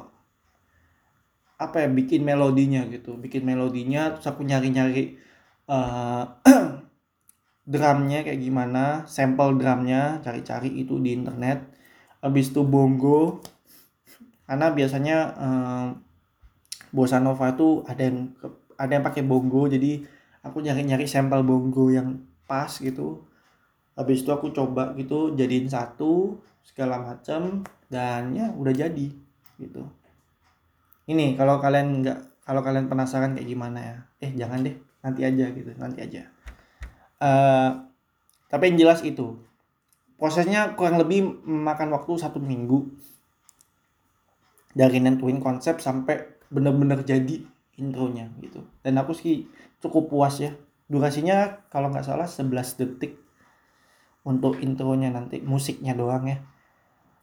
[1.60, 3.18] apa ya bikin melodinya gitu.
[3.20, 5.20] Bikin melodinya terus aku nyari-nyari
[5.68, 6.24] uh,
[7.70, 11.79] drumnya kayak gimana sampel drumnya cari-cari itu di internet
[12.20, 13.40] habis itu bongo.
[14.44, 15.86] Karena biasanya um,
[16.90, 18.34] bossa nova itu ada yang
[18.76, 19.66] ada yang pakai bongo.
[19.68, 20.04] Jadi
[20.44, 23.24] aku nyari-nyari sampel bongo yang pas gitu.
[23.96, 29.08] Habis itu aku coba gitu jadiin satu segala macam dan ya udah jadi
[29.60, 29.82] gitu.
[31.10, 33.96] Ini kalau kalian nggak kalau kalian penasaran kayak gimana ya?
[34.24, 36.22] Eh jangan deh nanti aja gitu nanti aja.
[37.20, 37.84] Uh,
[38.48, 39.36] tapi yang jelas itu
[40.20, 42.92] prosesnya kurang lebih memakan waktu satu minggu.
[44.70, 47.42] Dari nentuin konsep sampai bener-bener jadi
[47.80, 48.62] intronya gitu.
[48.84, 49.48] Dan aku sih
[49.82, 50.52] cukup puas ya.
[50.86, 53.18] Durasinya kalau nggak salah 11 detik
[54.22, 56.38] untuk intronya nanti musiknya doang ya.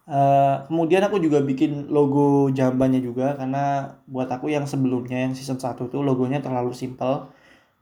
[0.08, 5.60] Uh, kemudian aku juga bikin logo jambannya juga karena buat aku yang sebelumnya yang season
[5.60, 7.28] 1 tuh logonya terlalu simple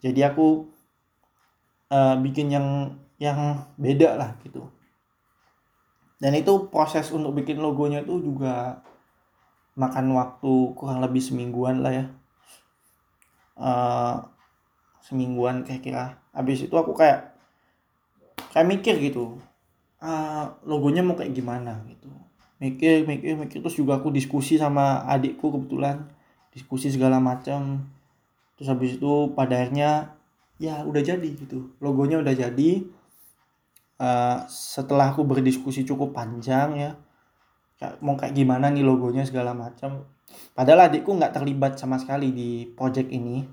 [0.01, 0.65] jadi aku
[1.93, 4.65] uh, bikin yang yang beda lah gitu
[6.19, 8.79] dan itu proses untuk bikin logonya itu juga
[9.75, 12.05] makan waktu kurang lebih semingguan lah ya.
[13.55, 14.23] Uh,
[15.03, 16.05] semingguan kayak kira.
[16.31, 17.35] Habis itu aku kayak
[18.55, 19.39] kayak mikir gitu.
[19.99, 22.07] Uh, logonya mau kayak gimana gitu.
[22.63, 23.59] Mikir mikir mikir.
[23.59, 26.07] Terus juga aku diskusi sama adikku kebetulan.
[26.55, 27.83] Diskusi segala macam.
[28.55, 30.15] Terus habis itu pada akhirnya
[30.55, 31.75] ya udah jadi gitu.
[31.83, 32.87] Logonya udah jadi
[33.99, 36.91] uh, setelah aku berdiskusi cukup panjang ya
[37.99, 40.07] mau kayak gimana nih logonya segala macam.
[40.55, 43.43] Padahal adikku nggak terlibat sama sekali di project ini.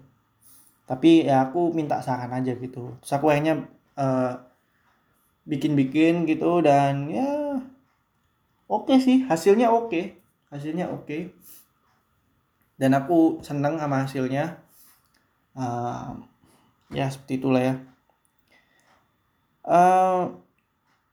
[0.87, 2.97] Tapi ya aku minta saran aja gitu.
[3.03, 3.67] Terus aku akhirnya
[3.99, 4.39] uh,
[5.47, 7.59] bikin-bikin gitu dan ya
[8.71, 9.19] oke okay sih.
[9.27, 9.91] Hasilnya oke.
[9.91, 10.05] Okay.
[10.53, 11.09] hasilnya oke.
[11.09, 11.23] Okay.
[12.77, 14.59] dan aku seneng sama hasilnya.
[15.53, 16.17] Uh,
[16.93, 17.75] ya seperti itulah ya
[19.67, 20.31] uh,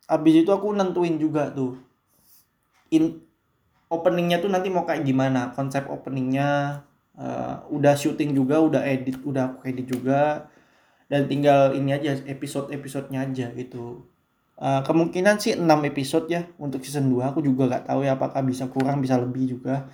[0.09, 1.77] abis itu aku nentuin juga tuh.
[2.89, 3.21] In
[3.89, 5.53] openingnya tuh nanti mau kayak gimana.
[5.53, 6.81] Konsep openingnya
[7.17, 10.49] uh, udah syuting juga udah edit udah aku edit juga.
[11.09, 14.05] Dan tinggal ini aja episode episodenya aja gitu.
[14.59, 18.43] Uh, kemungkinan sih 6 episode ya untuk season 2 aku juga gak tahu ya apakah
[18.43, 19.89] bisa kurang bisa lebih juga.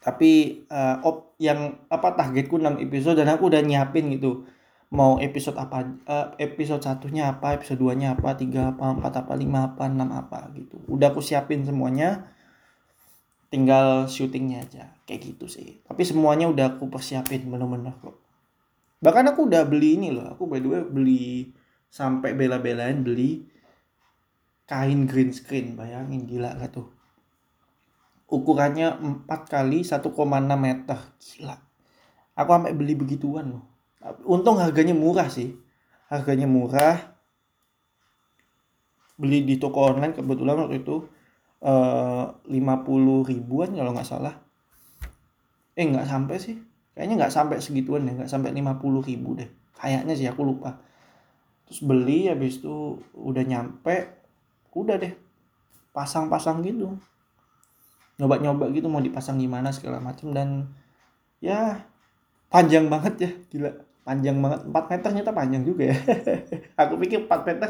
[0.00, 4.46] Tapi uh, op yang apa targetku 6 episode dan aku udah nyiapin gitu
[4.96, 9.36] mau episode apa uh, episode satunya apa episode 2 nya apa tiga apa empat apa
[9.36, 10.80] lima apa enam apa gitu.
[10.88, 12.32] Udah aku siapin semuanya
[13.52, 14.84] tinggal syutingnya aja.
[15.04, 15.84] Kayak gitu sih.
[15.84, 18.16] Tapi semuanya udah aku persiapin bener-bener kok.
[19.04, 20.32] Bahkan aku udah beli ini loh.
[20.32, 21.52] Aku by the way beli
[21.92, 23.44] sampai bela-belain beli
[24.64, 25.76] kain green screen.
[25.76, 26.88] Bayangin gila gak tuh?
[28.32, 28.96] Ukurannya
[29.28, 30.08] 4 kali 1,6
[30.56, 30.98] meter.
[31.20, 31.56] Gila.
[32.40, 33.75] Aku sampai beli begituan loh
[34.26, 35.56] untung harganya murah sih.
[36.10, 37.16] Harganya murah.
[39.16, 41.08] Beli di toko online kebetulan waktu itu
[41.64, 44.34] eh, lima puluh ribuan kalau nggak salah.
[45.72, 46.56] Eh nggak sampai sih.
[46.96, 49.48] Kayaknya nggak sampai segituan deh nggak sampai lima puluh ribu deh.
[49.76, 50.80] Kayaknya sih aku lupa.
[51.68, 54.24] Terus beli habis itu udah nyampe
[54.76, 55.12] udah deh.
[55.96, 56.96] Pasang-pasang gitu.
[58.16, 60.72] Nyoba-nyoba gitu mau dipasang gimana segala macam dan
[61.36, 61.84] ya
[62.48, 63.70] panjang banget ya gila
[64.06, 64.60] panjang banget.
[64.70, 65.96] 4 meter ternyata panjang juga ya.
[66.86, 67.68] Aku pikir 4 meter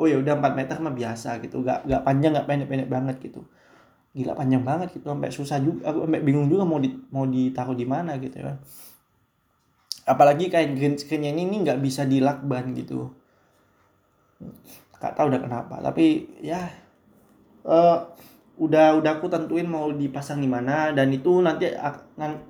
[0.00, 1.60] oh ya udah 4 meter mah biasa gitu.
[1.60, 3.44] Gak, gak panjang gak pendek-pendek banget gitu.
[4.16, 5.04] Gila panjang banget gitu.
[5.12, 8.56] Sampai susah juga aku sampai bingung juga mau di, mau ditaruh di mana gitu ya.
[10.08, 13.12] Apalagi kain green screennya ini ini nggak bisa dilakban gitu.
[14.96, 16.64] Gak tahu udah kenapa tapi ya
[17.68, 18.08] uh,
[18.54, 21.74] udah udah aku tentuin mau dipasang di mana dan itu nanti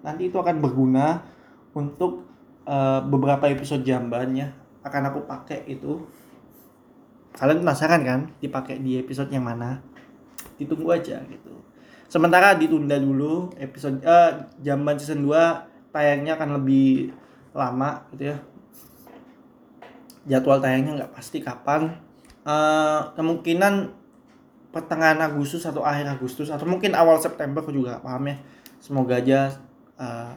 [0.05, 1.25] nanti itu akan berguna
[1.73, 2.34] untuk
[2.69, 4.53] uh, beberapa episode jambannya
[4.85, 6.05] akan aku pakai itu.
[7.35, 9.83] Kalian penasaran kan dipakai di episode yang mana?
[10.61, 11.55] Ditunggu aja gitu.
[12.07, 17.11] Sementara ditunda dulu episode uh, jamban season 2 tayangnya akan lebih
[17.51, 18.37] lama gitu ya.
[20.25, 21.99] Jadwal tayangnya nggak pasti kapan.
[22.45, 23.89] Uh, kemungkinan
[24.69, 28.37] pertengahan Agustus atau akhir Agustus atau mungkin awal September aku juga paham ya.
[28.79, 29.59] Semoga aja
[29.97, 30.35] uh,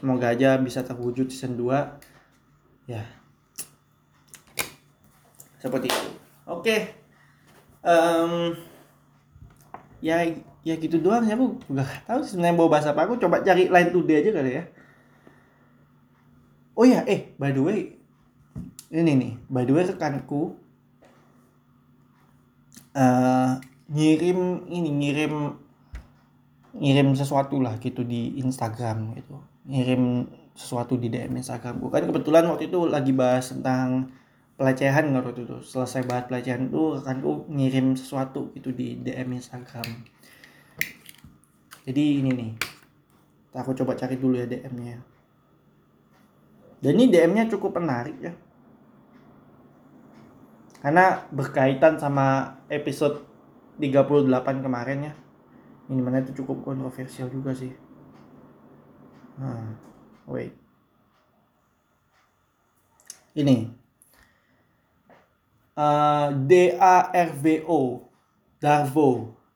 [0.00, 3.04] semoga aja bisa terwujud season 2 ya.
[5.60, 6.08] Seperti itu.
[6.48, 6.64] Oke.
[6.64, 6.80] Okay.
[7.84, 8.56] um,
[10.00, 10.24] ya
[10.64, 13.04] ya gitu doang ya aku gak tahu sebenarnya mau bahas apa.
[13.04, 14.64] Aku coba cari line today aja kali ya.
[16.72, 18.00] Oh ya eh by the way
[18.88, 19.32] ini nih.
[19.52, 20.56] By the way rekanku
[22.96, 23.60] uh,
[23.92, 25.60] ngirim ini ngirim
[26.72, 32.44] ngirim sesuatu lah gitu di Instagram gitu ngirim sesuatu di DM Instagram gue kan kebetulan
[32.48, 34.12] waktu itu lagi bahas tentang
[34.60, 35.56] pelecehan nggak waktu itu.
[35.64, 39.88] Selesai bahas pelecehan itu kan gue ngirim sesuatu gitu di DM Instagram.
[41.88, 42.52] Jadi ini nih
[43.56, 45.02] aku coba cari dulu ya DM-nya
[46.80, 48.32] dan ini DM-nya cukup menarik ya.
[50.80, 53.20] Karena berkaitan sama episode
[53.76, 55.14] 38 kemarin ya.
[55.92, 57.89] Ini mana itu cukup kontroversial juga sih
[59.40, 59.72] Hmm,
[60.28, 60.52] wait.
[63.32, 63.72] Ini.
[65.72, 68.04] Uh, DARVO.
[68.60, 69.08] Darvo.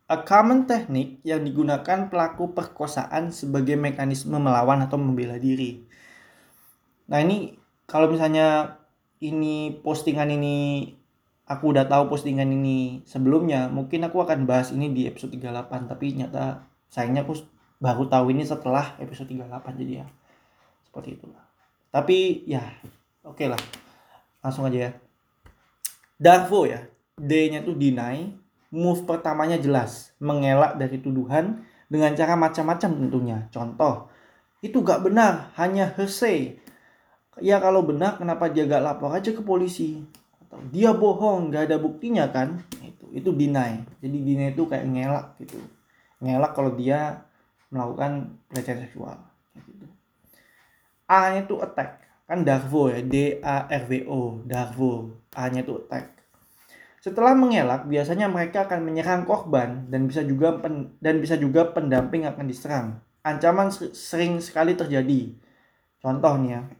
[0.09, 5.85] A common technique yang digunakan pelaku perkosaan sebagai mekanisme melawan atau membela diri.
[7.13, 8.81] Nah ini kalau misalnya
[9.21, 10.89] ini postingan ini
[11.45, 16.17] aku udah tahu postingan ini sebelumnya mungkin aku akan bahas ini di episode 38 tapi
[16.17, 17.37] nyata sayangnya aku
[17.83, 20.07] baru tahu ini setelah episode 38 jadi ya
[20.87, 21.43] seperti itulah.
[21.91, 22.63] Tapi ya
[23.27, 23.61] oke okay lah.
[24.45, 24.93] Langsung aja ya.
[26.15, 26.87] Darvo ya
[27.19, 28.35] D nya tuh deny
[28.75, 33.39] move pertamanya jelas mengelak dari tuduhan dengan cara macam-macam tentunya.
[33.55, 34.11] Contoh
[34.65, 36.57] itu gak benar hanya hearsay
[37.43, 40.03] ya kalau benar kenapa dia gak lapor aja ke polisi?
[40.43, 42.63] Atau dia bohong nggak ada buktinya kan?
[42.83, 43.83] Itu itu deny.
[44.03, 45.59] Jadi deny itu kayak ngelak gitu.
[46.23, 47.27] Ngelak kalau dia
[47.75, 49.19] melakukan pelecehan seksual.
[49.59, 49.91] Gitu.
[51.11, 52.07] A nya itu attack.
[52.25, 55.19] Kan darvo ya D A R V O darvo.
[55.35, 56.15] A nya itu attack.
[57.03, 62.25] Setelah mengelak biasanya mereka akan menyerang korban dan bisa juga pen, dan bisa juga pendamping
[62.25, 62.87] akan diserang.
[63.21, 65.37] Ancaman sering sekali terjadi.
[66.01, 66.73] Contohnya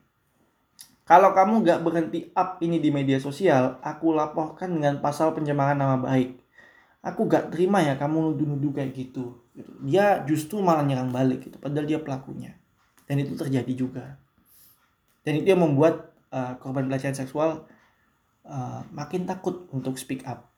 [1.05, 6.01] kalau kamu gak berhenti up ini di media sosial, aku laporkan dengan pasal pencemaran nama
[6.01, 6.41] baik.
[7.05, 9.44] Aku gak terima ya kamu nuduh-nuduh kayak gitu.
[9.87, 12.59] Dia justru malah nyerang balik gitu, padahal dia pelakunya.
[13.07, 14.19] Dan itu terjadi juga.
[15.23, 17.65] Dan itu yang membuat uh, korban pelecehan seksual
[18.45, 20.51] uh, makin takut untuk speak up.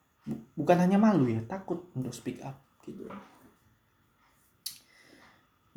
[0.57, 3.07] Bukan hanya malu ya, takut untuk speak up gitu.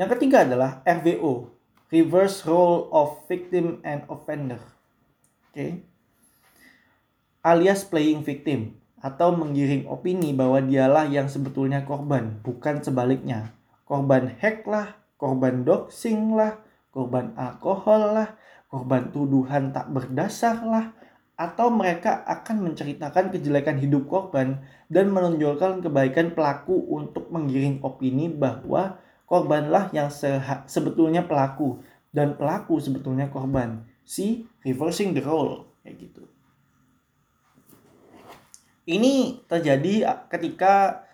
[0.00, 1.52] Yang ketiga adalah RVO,
[1.92, 4.58] reverse role of victim and offender.
[5.52, 5.54] Oke.
[5.54, 5.70] Okay.
[7.44, 13.57] Alias playing victim atau menggiring opini bahwa dialah yang sebetulnya korban, bukan sebaliknya.
[13.88, 16.61] Korban hack lah, korban doxing lah,
[16.92, 18.28] korban alkohol lah,
[18.68, 20.92] korban tuduhan tak berdasar lah,
[21.40, 24.61] atau mereka akan menceritakan kejelekan hidup korban
[24.92, 30.12] dan menonjolkan kebaikan pelaku untuk menggiring opini bahwa korbanlah yang
[30.68, 31.80] sebetulnya pelaku
[32.12, 33.88] dan pelaku sebetulnya korban.
[34.05, 36.30] Si reversing the role kayak gitu.
[38.89, 41.05] Ini terjadi ketika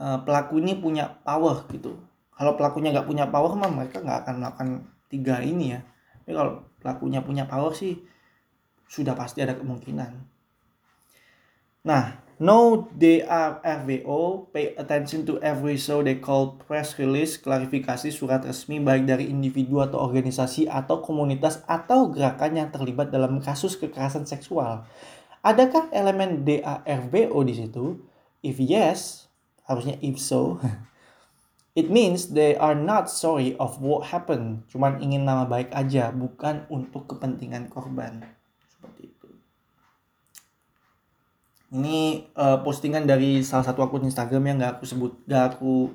[0.00, 2.00] uh, pelaku ini punya power gitu.
[2.32, 4.68] Kalau pelakunya nggak punya power mah mereka nggak akan melakukan
[5.12, 5.80] tiga ini ya.
[6.24, 8.00] Tapi kalau pelakunya punya power sih
[8.88, 10.10] sudah pasti ada kemungkinan.
[11.84, 18.80] Nah, No DRRWO pay attention to every show they call press release klarifikasi surat resmi
[18.80, 24.88] baik dari individu atau organisasi atau komunitas atau gerakan yang terlibat dalam kasus kekerasan seksual.
[25.40, 28.00] Adakah elemen DARWO di situ?
[28.44, 29.28] If yes,
[29.64, 30.60] harusnya if so.
[31.78, 36.66] It means they are not sorry of what happened, cuman ingin nama baik aja, bukan
[36.66, 38.26] untuk kepentingan korban.
[38.66, 39.30] Seperti itu
[41.70, 45.94] ini uh, postingan dari salah satu akun Instagram yang gak aku sebut gak aku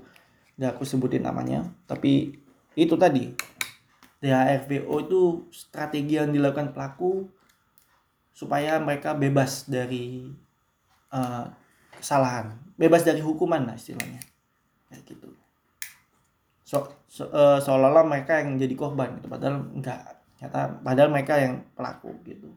[0.56, 2.40] gak aku sebutin namanya tapi
[2.80, 3.36] itu tadi
[4.24, 5.22] DHRVO itu
[5.52, 7.28] strategi yang dilakukan pelaku
[8.36, 10.28] supaya mereka bebas dari
[11.16, 11.48] uh,
[11.96, 12.52] kesalahan.
[12.76, 14.20] Bebas dari hukuman lah istilahnya.
[14.92, 15.32] Kayak gitu.
[16.68, 19.32] So, so uh, seolah-olah mereka yang jadi korban gitu.
[19.32, 20.20] Padahal enggak.
[20.44, 22.52] Nyata padahal mereka yang pelaku gitu.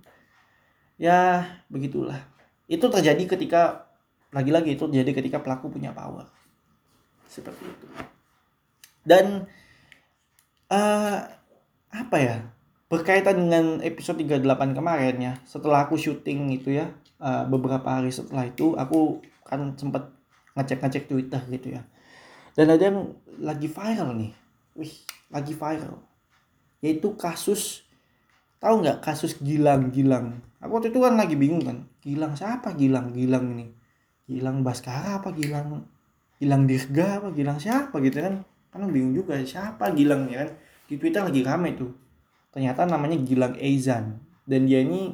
[0.99, 2.19] Ya begitulah.
[2.67, 3.87] Itu terjadi ketika
[4.35, 6.27] lagi-lagi itu terjadi ketika pelaku punya power.
[7.31, 7.87] Seperti itu.
[9.07, 9.47] Dan
[10.75, 11.19] uh,
[11.89, 12.58] apa ya
[12.89, 16.89] berkaitan dengan episode 38 kemarin ya setelah aku syuting itu ya
[17.21, 20.09] uh, beberapa hari setelah itu aku kan sempat
[20.57, 21.83] ngecek-ngecek Twitter gitu ya.
[22.57, 24.33] Dan ada yang lagi viral nih.
[24.75, 24.95] Wih
[25.31, 26.03] lagi viral.
[26.83, 27.87] Yaitu kasus
[28.59, 30.43] tahu nggak kasus Gilang-Gilang?
[30.59, 32.75] Aku waktu itu kan lagi bingung kan Gilang siapa?
[32.75, 33.67] Gilang Gilang ini.
[34.27, 35.87] Gilang Baskara apa Gilang
[36.41, 38.43] Gilang Dirga apa Gilang siapa gitu kan?
[38.73, 40.51] Kan bingung juga siapa Gilang ya kan?
[40.89, 42.08] Di Twitter lagi rame tuh
[42.53, 44.21] ternyata namanya Gilang Eizan.
[44.49, 45.13] Dan dia ini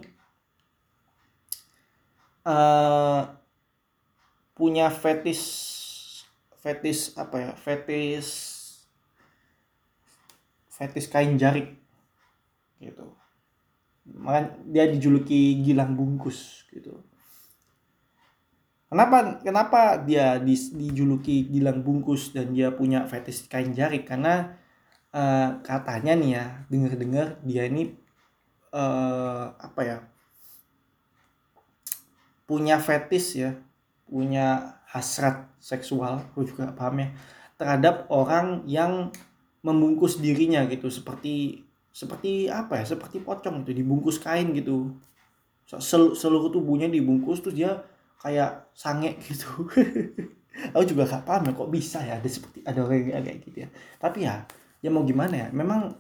[2.47, 3.26] uh,
[4.55, 5.45] punya fetish
[6.62, 7.51] fetish apa ya?
[7.59, 8.30] Fetish
[10.70, 11.78] fetish kain jarik
[12.82, 13.14] gitu.
[14.05, 17.01] Makanya dia dijuluki Gilang Bungkus gitu.
[18.95, 24.55] Kenapa kenapa dia di, dijuluki Gilang Bungkus dan dia punya fetish kain jarik karena
[25.15, 27.95] uh, katanya nih ya dengar-dengar dia ini
[28.75, 29.99] uh, apa ya
[32.45, 33.57] punya fetish ya
[34.05, 37.09] punya hasrat seksual aku juga paham ya
[37.57, 39.15] terhadap orang yang
[39.65, 44.93] membungkus dirinya gitu seperti seperti apa ya seperti pocong itu dibungkus kain gitu.
[45.65, 47.81] Sel seluruh tubuhnya dibungkus tuh dia
[48.21, 49.71] kayak sange gitu.
[50.77, 53.69] Aku juga gak paham ya kok bisa ya ada seperti ada orang kayak gitu ya.
[53.97, 54.45] Tapi ya
[54.85, 55.49] ya mau gimana ya?
[55.49, 55.97] Memang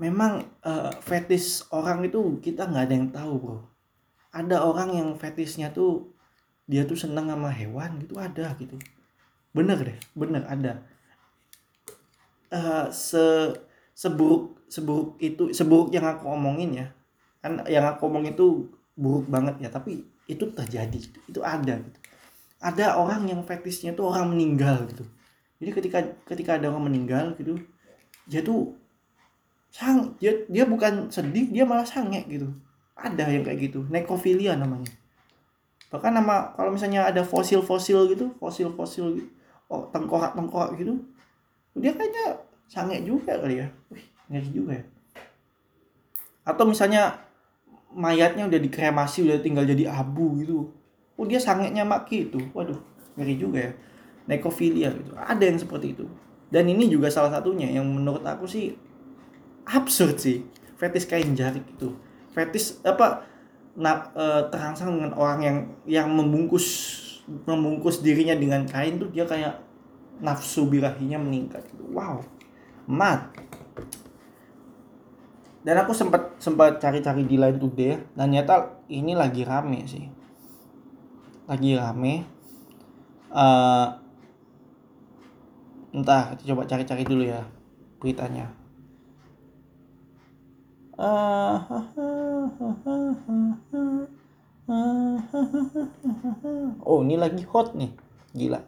[0.00, 3.58] memang uh, fetish orang itu kita nggak ada yang tahu bro.
[4.32, 6.08] Ada orang yang fetishnya tuh
[6.64, 8.80] dia tuh seneng sama hewan gitu ada gitu.
[9.52, 10.80] Bener deh bener ada.
[12.48, 13.52] Uh, se
[13.92, 16.86] seburuk seburuk itu seburuk yang aku omongin ya.
[17.44, 21.98] Kan yang aku omong itu buruk banget ya tapi itu terjadi itu ada gitu.
[22.64, 25.04] Ada orang yang fetishnya tuh orang meninggal gitu.
[25.62, 27.60] Jadi ketika ketika ada orang meninggal gitu
[28.24, 28.72] dia tuh
[29.74, 32.48] sang dia dia bukan sedih dia malah sange gitu.
[32.94, 34.88] Ada yang kayak gitu nekrofilia namanya.
[35.90, 39.28] Bahkan nama kalau misalnya ada fosil-fosil gitu fosil-fosil gitu,
[39.70, 41.02] oh tengkorak-tengkorak gitu
[41.74, 42.38] dia kayaknya
[42.70, 43.68] sange juga kali ya.
[43.90, 44.84] Wih ngeri juga ya.
[46.46, 47.18] Atau misalnya
[47.94, 50.70] mayatnya udah dikremasi udah tinggal jadi abu gitu.
[51.14, 52.40] Oh dia sangenya maki itu.
[52.54, 52.78] Waduh
[53.18, 53.72] ngeri juga ya.
[54.24, 55.12] Nekofilia gitu.
[55.18, 56.06] Ada yang seperti itu
[56.54, 58.78] dan ini juga salah satunya yang menurut aku sih
[59.66, 60.46] absurd sih.
[60.78, 61.98] Fetis kain jarik itu.
[62.30, 63.26] Fetis apa
[63.74, 64.24] nak e,
[64.54, 66.94] terangsang dengan orang yang yang membungkus
[67.26, 69.58] membungkus dirinya dengan kain tuh dia kayak
[70.22, 71.90] nafsu birahinya meningkat gitu.
[71.90, 72.22] wow.
[72.86, 73.34] Mat.
[75.64, 80.06] Dan aku sempat sempat cari-cari di line today dan nyata ini lagi rame sih.
[81.50, 82.30] Lagi rame.
[83.34, 84.03] Uh,
[85.94, 87.46] entah kita coba cari-cari dulu ya
[88.02, 88.50] beritanya
[96.84, 97.90] Oh ini lagi hot nih
[98.34, 98.60] Gila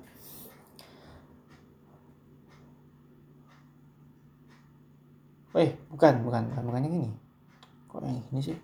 [5.56, 7.10] Eh bukan bukan bukan bukan yang ini
[7.88, 8.58] Kok yang ini sih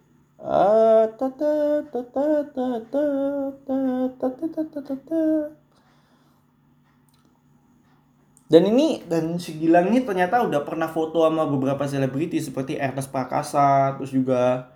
[8.53, 13.09] dan ini dan si Gilang ini ternyata udah pernah foto sama beberapa selebriti seperti Ernest
[13.09, 14.69] Prakasa terus juga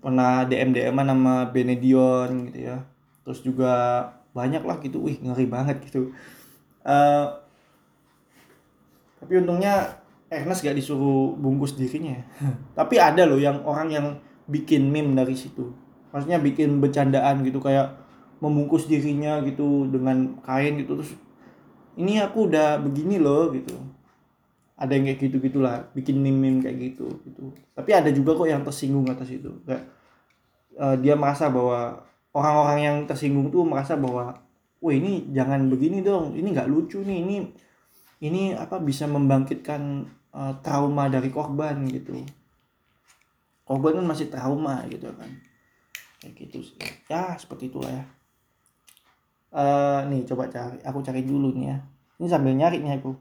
[0.00, 2.80] pernah DM DM sama Benedion gitu ya.
[3.28, 3.72] Terus juga
[4.32, 5.04] banyak lah gitu.
[5.04, 6.16] Wih ngeri banget gitu.
[6.80, 7.28] Uh,
[9.20, 10.00] tapi untungnya
[10.32, 12.18] Ernest gak disuruh bungkus dirinya
[12.78, 14.06] tapi ada loh yang orang yang
[14.48, 15.76] bikin meme dari situ.
[16.08, 18.00] Maksudnya bikin bercandaan gitu kayak
[18.40, 21.12] membungkus dirinya gitu dengan kain gitu terus
[21.96, 23.76] ini aku udah begini loh gitu.
[24.76, 27.52] Ada yang kayak gitu gitulah bikin meme kayak gitu gitu.
[27.76, 29.50] Tapi ada juga kok yang tersinggung atas itu.
[29.62, 29.84] Kayak
[30.80, 34.40] uh, dia merasa bahwa orang-orang yang tersinggung tuh merasa bahwa
[34.82, 37.36] wah ini jangan begini dong ini nggak lucu nih ini
[38.24, 42.18] ini apa bisa membangkitkan uh, trauma dari korban gitu.
[43.62, 45.30] Korban kan masih trauma gitu kan.
[46.18, 46.76] Kayak gitu sih.
[47.06, 48.04] Ya seperti itulah ya
[49.52, 50.78] uh, nih coba cari.
[50.88, 51.76] Aku cari dulu nih ya.
[52.20, 53.12] Ini sambil nyari nih aku.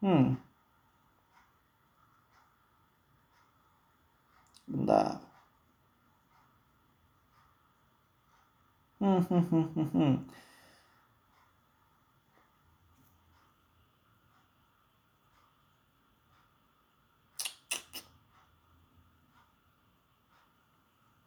[0.00, 0.38] Hmm.
[4.68, 5.20] Bentar.
[9.00, 10.14] Hmm, hmm, hmm, hmm, hmm.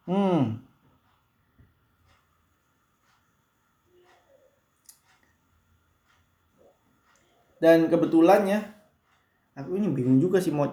[0.06, 0.71] Hmm.
[7.62, 8.60] Dan kebetulan ya
[9.54, 10.66] aku ini bingung juga sih mau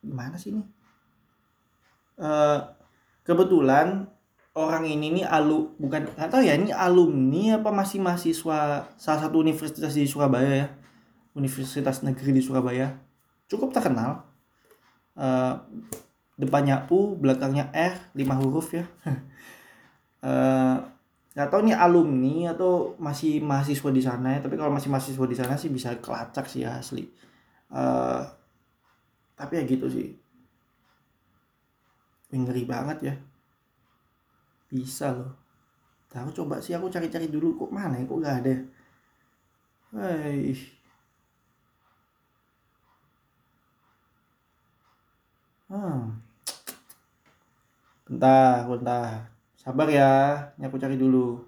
[0.00, 0.64] gimana sih ini.
[2.16, 2.64] Uh,
[3.24, 4.08] kebetulan
[4.56, 9.92] orang ini nih alu bukan atau ya ini alumni apa masih mahasiswa salah satu universitas
[9.92, 10.68] di Surabaya ya.
[11.36, 12.96] Universitas Negeri di Surabaya.
[13.46, 14.24] Cukup terkenal.
[15.14, 15.60] Uh,
[16.40, 18.88] depannya U belakangnya R lima huruf ya.
[20.24, 20.80] Uh,
[21.30, 25.36] nggak tahu nih alumni atau masih mahasiswa di sana ya tapi kalau masih mahasiswa di
[25.38, 27.06] sana sih bisa kelacak sih asli.
[27.70, 28.22] Uh,
[29.38, 30.08] tapi ya gitu sih.
[32.34, 33.14] Ngeri banget ya.
[34.70, 35.32] Bisa loh.
[36.10, 37.54] Tahu coba sih aku cari-cari dulu.
[37.66, 38.04] Kok mana ya?
[38.06, 38.54] Kok gak ada?
[39.94, 40.54] Hei.
[45.70, 46.18] Hmm.
[48.06, 49.39] Bentar, bentar.
[49.70, 50.10] Sabar ya,
[50.58, 51.38] ini aku cari dulu.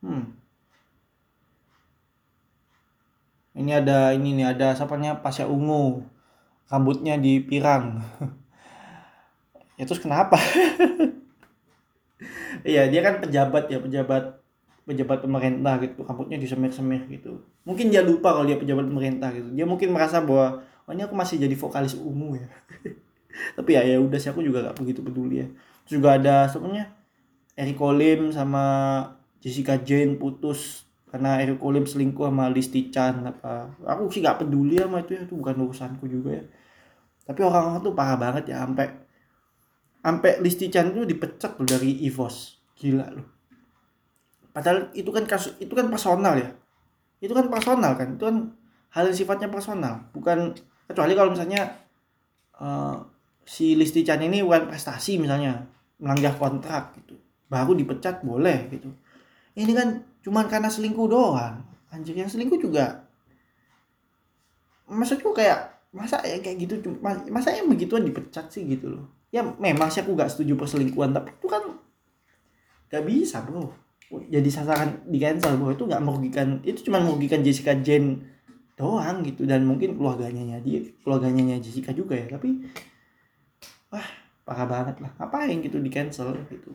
[0.00, 0.32] Hmm.
[3.52, 6.00] Ini ada ini nih ada sapanya Pasya Ungu.
[6.72, 8.00] Rambutnya dipirang.
[9.76, 10.40] ya terus kenapa?
[12.64, 14.40] Iya, dia kan pejabat ya, pejabat
[14.88, 16.08] pejabat pemerintah gitu.
[16.08, 17.44] Rambutnya disemir-semir gitu.
[17.68, 19.52] Mungkin dia lupa kalau dia pejabat pemerintah gitu.
[19.52, 22.48] Dia mungkin merasa bahwa oh ini aku masih jadi vokalis ungu ya.
[23.58, 25.46] Tapi ya ya udah sih aku juga gak begitu peduli ya.
[25.84, 26.94] Terus juga ada sebenarnya
[27.58, 28.64] Eric Olim sama
[29.42, 33.76] Jessica Jane putus karena Eric Olim selingkuh sama Listi Chan apa.
[33.84, 36.44] Aku sih gak peduli sama itu ya itu bukan urusanku juga ya.
[37.26, 38.86] Tapi orang-orang tuh parah banget ya sampai
[40.00, 42.62] sampai Listi Chan tuh dipecat loh dari EVOS.
[42.78, 43.26] Gila loh.
[44.54, 46.48] Padahal itu kan kasus itu kan personal ya.
[47.18, 48.54] Itu kan personal kan itu kan
[48.96, 50.56] hal yang sifatnya personal bukan
[50.86, 51.66] kecuali kalau misalnya
[52.62, 52.96] uh,
[53.46, 55.62] si Listi Chan ini bukan prestasi misalnya
[56.02, 57.14] melanggar kontrak gitu
[57.46, 58.90] baru dipecat boleh gitu.
[59.56, 59.88] Ini kan
[60.26, 61.62] cuman karena selingkuh doang.
[61.94, 63.06] Anjir yang selingkuh juga
[64.86, 69.06] maksudku kayak masa ya kayak gitu masa yang begituan dipecat sih gitu loh.
[69.30, 71.62] Ya memang sih aku gak setuju perselingkuhan tapi itu kan
[72.90, 73.70] gak bisa bro.
[74.10, 75.72] Jadi sasaran di cancel bro.
[75.72, 78.35] Itu gak merugikan itu cuma merugikan Jessica Jane
[78.76, 79.48] doang gitu.
[79.48, 82.28] Dan mungkin keluarganya dia keluarganya Jessica juga ya.
[82.28, 82.62] Tapi
[83.90, 84.08] wah
[84.44, 85.10] parah banget lah.
[85.16, 86.70] Ngapain gitu di cancel gitu.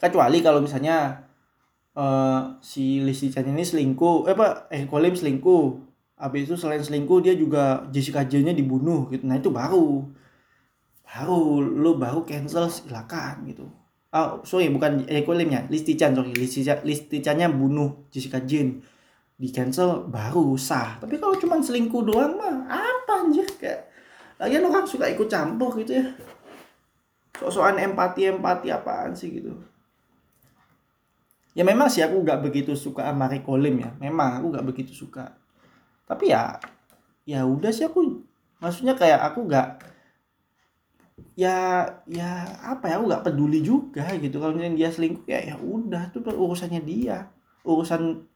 [0.00, 1.28] Kecuali kalau misalnya
[1.94, 5.94] uh, si Lesti Chan ini selingkuh eh apa eh Kolim selingkuh.
[6.14, 9.28] Habis itu selain selingkuh dia juga Jessica Jane nya dibunuh gitu.
[9.28, 10.08] Nah itu baru.
[11.04, 13.68] Baru lu baru cancel silakan gitu.
[14.14, 16.32] Oh sorry bukan eh Kolimnya Listi Chan sorry.
[16.32, 18.93] Listi, Listi Chan nya bunuh Jessica Jane
[19.34, 21.02] di cancel baru sah.
[21.02, 23.46] Tapi kalau cuma selingkuh doang mah apa anjir?
[23.58, 23.90] Kayak
[24.38, 26.06] lagian orang suka ikut campur gitu ya.
[27.34, 29.58] Sok-sokan empati empati apaan sih gitu.
[31.54, 33.90] Ya memang sih aku nggak begitu suka sama Rico Lim ya.
[33.98, 35.34] Memang aku nggak begitu suka.
[36.06, 36.58] Tapi ya
[37.26, 38.22] ya udah sih aku
[38.62, 39.82] maksudnya kayak aku nggak
[41.34, 42.30] ya ya
[42.62, 44.38] apa ya aku nggak peduli juga gitu.
[44.38, 47.30] Kalau misalnya dia selingkuh ya ya udah tuh urusannya dia.
[47.66, 48.30] Urusan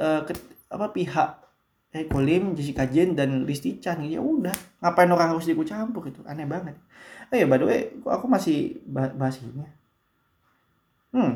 [0.00, 0.32] uh, ke,
[0.72, 1.30] apa pihak
[1.90, 4.00] eh Kolim, Jessica Jane dan Listi Chan.
[4.06, 6.78] Ya udah ngapain orang harus ikut campur itu aneh banget.
[7.30, 9.66] Oh ya by the way aku masih bahas ini.
[11.12, 11.34] Hmm.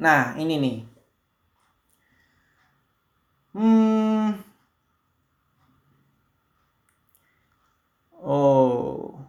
[0.00, 0.76] Nah ini nih.
[3.54, 4.40] Hmm.
[8.24, 9.20] Oh.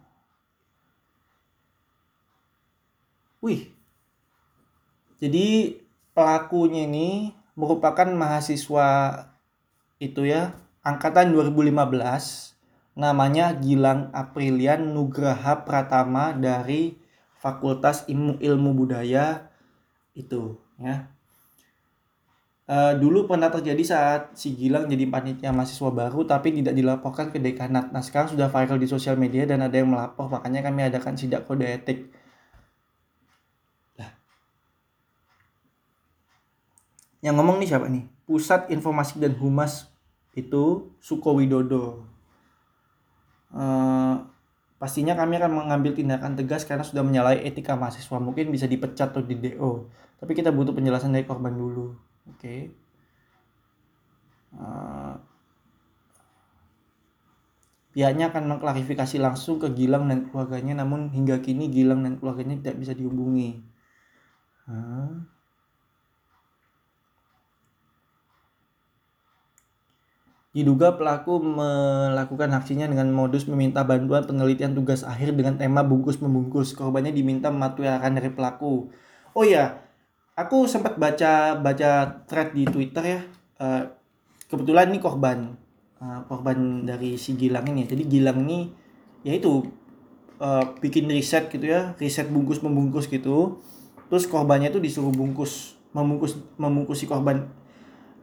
[3.43, 3.67] Wih.
[5.19, 5.77] Jadi
[6.15, 8.87] pelakunya ini merupakan mahasiswa
[9.97, 12.55] itu ya angkatan 2015
[12.95, 16.95] namanya Gilang Aprilian Nugraha Pratama dari
[17.39, 19.51] Fakultas Ilmu, Ilmu Budaya
[20.15, 21.11] itu ya.
[22.65, 27.37] E, dulu pernah terjadi saat si Gilang jadi panitia mahasiswa baru tapi tidak dilaporkan ke
[27.37, 27.91] dekanat.
[27.91, 31.43] Nah sekarang sudah viral di sosial media dan ada yang melapor makanya kami adakan sidak
[31.45, 32.14] kode etik
[37.26, 39.89] yang ngomong nih siapa nih Pusat Informasi dan Humas
[40.38, 42.05] itu Suko Widodo.
[43.55, 44.19] Uh,
[44.78, 48.17] pastinya kami akan mengambil tindakan tegas karena sudah menyalahi etika mahasiswa.
[48.19, 49.88] Mungkin bisa dipecat atau di DO.
[50.19, 51.95] Tapi kita butuh penjelasan dari korban dulu.
[52.30, 52.41] Oke.
[52.41, 52.59] Okay.
[54.55, 55.13] Eh,
[57.95, 62.76] pihaknya akan mengklarifikasi langsung ke Gilang dan keluarganya namun hingga kini Gilang dan keluarganya tidak
[62.84, 63.63] bisa dihubungi.
[70.55, 76.79] Diduga pelaku melakukan aksinya dengan modus meminta bantuan penelitian tugas akhir dengan tema bungkus-membungkus.
[76.79, 78.87] Korbannya diminta mematuhi arahan dari pelaku.
[79.35, 79.83] Oh iya,
[80.39, 83.19] aku sempat baca baca thread di Twitter ya.
[83.59, 83.83] Uh,
[84.47, 85.59] kebetulan ini korban
[85.99, 87.83] uh, korban dari si Gilang ini.
[87.83, 88.71] Jadi Gilang ini
[89.27, 89.59] ya itu
[90.39, 93.59] uh, bikin riset gitu ya, riset bungkus membungkus gitu.
[94.07, 97.51] Terus korbannya itu disuruh bungkus membungkus membungkus si korban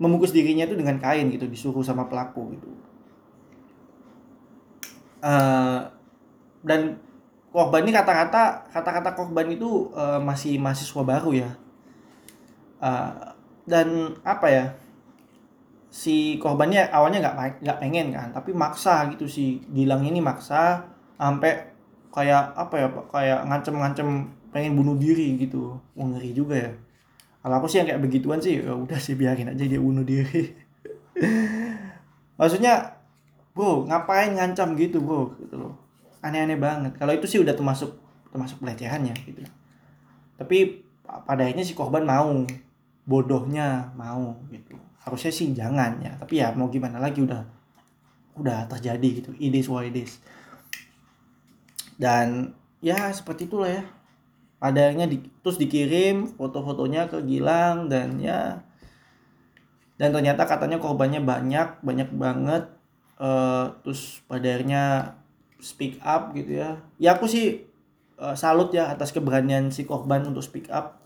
[0.00, 2.68] membungkus dirinya itu dengan kain gitu disuruh sama pelaku gitu.
[5.22, 5.86] Uh,
[6.66, 6.98] dan
[7.54, 11.50] korban ini kata-kata kata-kata korban itu uh, masih mahasiswa baru ya.
[12.82, 13.32] Uh,
[13.62, 14.64] dan apa ya
[15.92, 20.82] si korbannya awalnya nggak nggak pengen kan tapi maksa gitu si Gilang ini maksa
[21.14, 21.70] sampai
[22.10, 24.08] kayak apa ya kayak ngancem-ngancem
[24.52, 25.78] pengen bunuh diri gitu.
[25.96, 26.72] Wah, ngeri juga ya
[27.42, 30.54] kalau aku sih yang kayak begituan sih ya udah sih biarin aja dia bunuh diri.
[32.38, 33.02] Maksudnya
[33.50, 35.34] bro ngapain ngancam gitu bro?
[35.42, 35.74] Gitu loh.
[36.22, 36.94] Aneh-aneh banget.
[36.94, 37.98] Kalau itu sih udah termasuk
[38.30, 39.42] termasuk pelecehannya gitu.
[40.38, 42.46] Tapi pada akhirnya si korban mau.
[43.02, 44.78] Bodohnya mau gitu.
[45.02, 46.14] Harusnya sih jangan ya.
[46.14, 47.42] Tapi ya mau gimana lagi udah
[48.38, 49.34] udah terjadi gitu.
[49.66, 50.22] What it is.
[51.98, 53.82] Dan ya seperti itulah ya
[54.62, 58.62] adanya di, terus dikirim foto-fotonya ke Gilang dan ya
[59.98, 62.70] dan ternyata katanya korbannya banyak banyak banget
[63.22, 65.14] uh, terus pada akhirnya
[65.62, 66.82] speak up gitu ya.
[66.98, 67.70] Ya aku sih
[68.18, 70.98] uh, salut ya atas keberanian si korban untuk speak up.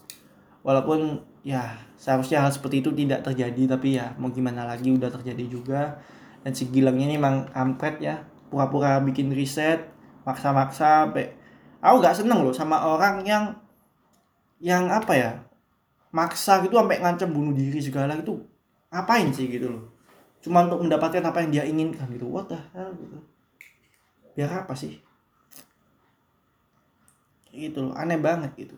[0.64, 5.44] Walaupun ya seharusnya hal seperti itu tidak terjadi tapi ya mau gimana lagi udah terjadi
[5.44, 6.00] juga.
[6.40, 9.92] Dan si Gilang ini memang kampret ya pura-pura bikin riset
[10.24, 11.35] maksa-maksa sampai
[11.86, 13.44] aku gak seneng loh sama orang yang
[14.58, 15.30] yang apa ya
[16.10, 18.34] maksa gitu sampai ngancam bunuh diri segala itu
[18.90, 19.84] ngapain sih gitu loh?
[20.42, 22.26] Cuma untuk mendapatkan apa yang dia inginkan gitu.
[22.26, 23.18] What the hell gitu.
[24.34, 24.98] Biar apa sih?
[27.52, 28.76] Gitu loh aneh banget gitu.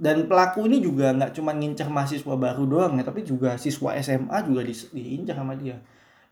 [0.00, 4.32] Dan pelaku ini juga nggak cuma ngincar mahasiswa baru doang ya tapi juga siswa SMA
[4.48, 5.76] juga di, diincar sama dia.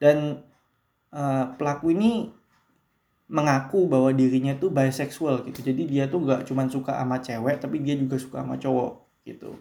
[0.01, 0.41] Dan
[1.12, 2.32] uh, pelaku ini
[3.28, 5.61] mengaku bahwa dirinya tuh bisexual gitu.
[5.61, 8.92] Jadi dia tuh nggak cuma suka sama cewek tapi dia juga suka sama cowok
[9.28, 9.52] gitu.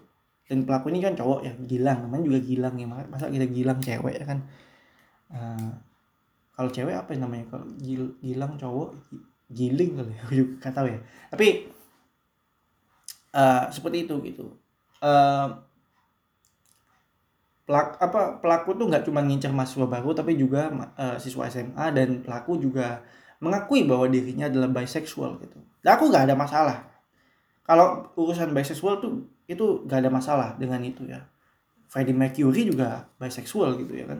[0.48, 2.08] Dan pelaku ini kan cowok ya gilang.
[2.08, 2.88] Namanya juga gilang ya.
[2.88, 4.40] Masa kita gilang cewek ya kan?
[5.28, 5.70] Uh,
[6.56, 7.46] kalau cewek apa yang namanya?
[7.52, 8.96] Kalau gil, gilang cowok
[9.52, 10.24] giling kali ya.
[10.64, 11.00] Nggak tahu ya.
[11.28, 11.48] Tapi
[13.36, 14.56] uh, seperti itu gitu.
[15.04, 15.67] Uh,
[17.68, 22.24] pelak apa pelaku tuh nggak cuma ngincar mahasiswa baru tapi juga uh, siswa SMA dan
[22.24, 23.04] pelaku juga
[23.44, 25.60] mengakui bahwa dirinya adalah bisexual gitu.
[25.84, 26.78] Dan aku nggak ada masalah.
[27.68, 31.22] Kalau urusan bisexual tuh itu nggak ada masalah dengan itu ya.
[31.92, 34.20] Freddie Mercury juga bisexual gitu ya kan.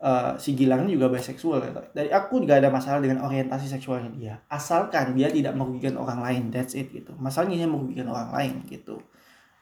[0.00, 1.70] Uh, si Gilang juga bisexual ya.
[1.92, 4.34] Dari aku nggak ada masalah dengan orientasi seksualnya dia.
[4.48, 7.12] Asalkan dia tidak merugikan orang lain, that's it gitu.
[7.20, 9.02] Masalahnya dia merugikan orang lain gitu.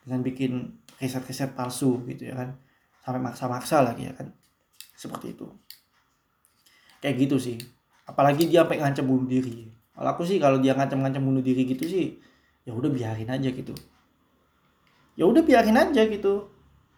[0.09, 2.57] Dengan bikin riset-riset palsu gitu ya kan.
[3.05, 4.33] Sampai maksa-maksa lagi ya kan.
[4.97, 5.45] Seperti itu.
[6.97, 7.61] Kayak gitu sih.
[8.09, 9.69] Apalagi dia sampai ngancam bunuh diri.
[9.93, 12.17] Kalau aku sih kalau dia ngancam-ngancam bunuh diri gitu sih
[12.69, 13.73] ya udah biarin aja gitu.
[15.17, 16.47] Ya udah biarin aja gitu.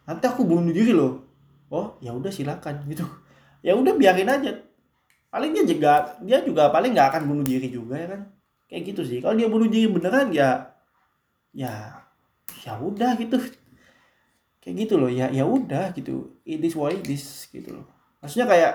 [0.06, 1.24] Nanti aku bunuh diri loh.
[1.72, 3.04] Oh ya udah silakan gitu.
[3.62, 4.58] Ya udah biarin aja.
[5.30, 8.26] Paling dia juga dia juga paling nggak akan bunuh diri juga ya kan.
[8.66, 9.18] Kayak gitu sih.
[9.22, 10.66] Kalau dia bunuh diri beneran ya
[11.54, 12.02] ya
[12.64, 13.38] ya udah gitu.
[14.62, 16.38] Kayak gitu loh ya ya udah gitu.
[16.46, 17.86] It is what it is gitu loh.
[18.22, 18.72] Maksudnya kayak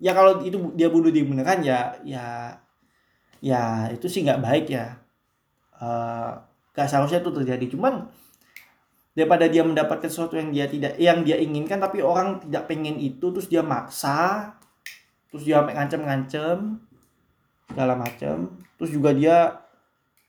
[0.00, 2.56] ya kalau itu dia bunuh diri beneran ya ya
[3.44, 4.96] ya itu sih nggak baik ya.
[5.78, 6.34] Uh,
[6.74, 7.64] gak seharusnya itu terjadi.
[7.70, 8.10] Cuman
[9.18, 13.34] daripada dia mendapatkan sesuatu yang dia tidak yang dia inginkan tapi orang tidak pengen itu
[13.34, 14.54] terus dia maksa
[15.26, 16.78] terus dia ngancem-ngancem
[17.66, 19.58] segala macam terus juga dia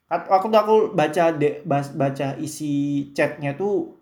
[0.10, 3.93] aku tuh aku baca de, baca isi chatnya tuh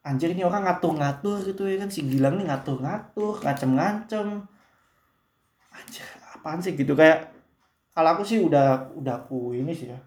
[0.00, 1.92] anjir ini orang ngatur-ngatur gitu ya kan.
[1.92, 4.26] Si Gilang nih ngatur-ngatur ngacem-ngacem
[5.76, 6.96] anjir apaan sih gitu.
[6.96, 7.36] Kayak
[7.92, 10.00] kalau aku sih udah udah aku ini sih ya.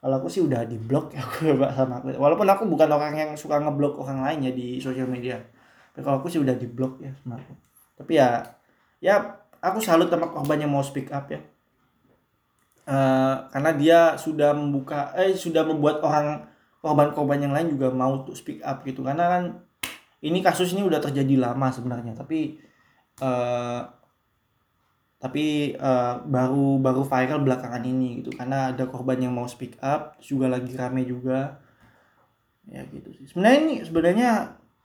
[0.00, 2.16] Kalau aku sih udah di blok ya aku sama aku.
[2.16, 5.36] Walaupun aku bukan orang yang suka ngeblok orang lain ya di sosial media.
[5.92, 7.52] Tapi kalau aku sih udah di blok ya sama aku.
[8.00, 8.40] Tapi ya
[9.04, 9.20] ya
[9.60, 11.40] aku salut sama korban yang mau speak up ya
[12.86, 16.46] uh, karena dia sudah membuka eh sudah membuat orang
[16.80, 19.02] korban-korban yang lain juga mau tuh speak up gitu.
[19.02, 19.42] Karena kan
[20.22, 22.56] ini kasus ini udah terjadi lama sebenarnya tapi
[23.20, 23.82] uh,
[25.16, 28.30] tapi uh, baru baru viral belakangan ini gitu.
[28.32, 31.58] Karena ada korban yang mau speak up juga lagi rame juga.
[32.66, 33.26] Ya gitu sih.
[33.30, 34.30] Sebenarnya ini sebenarnya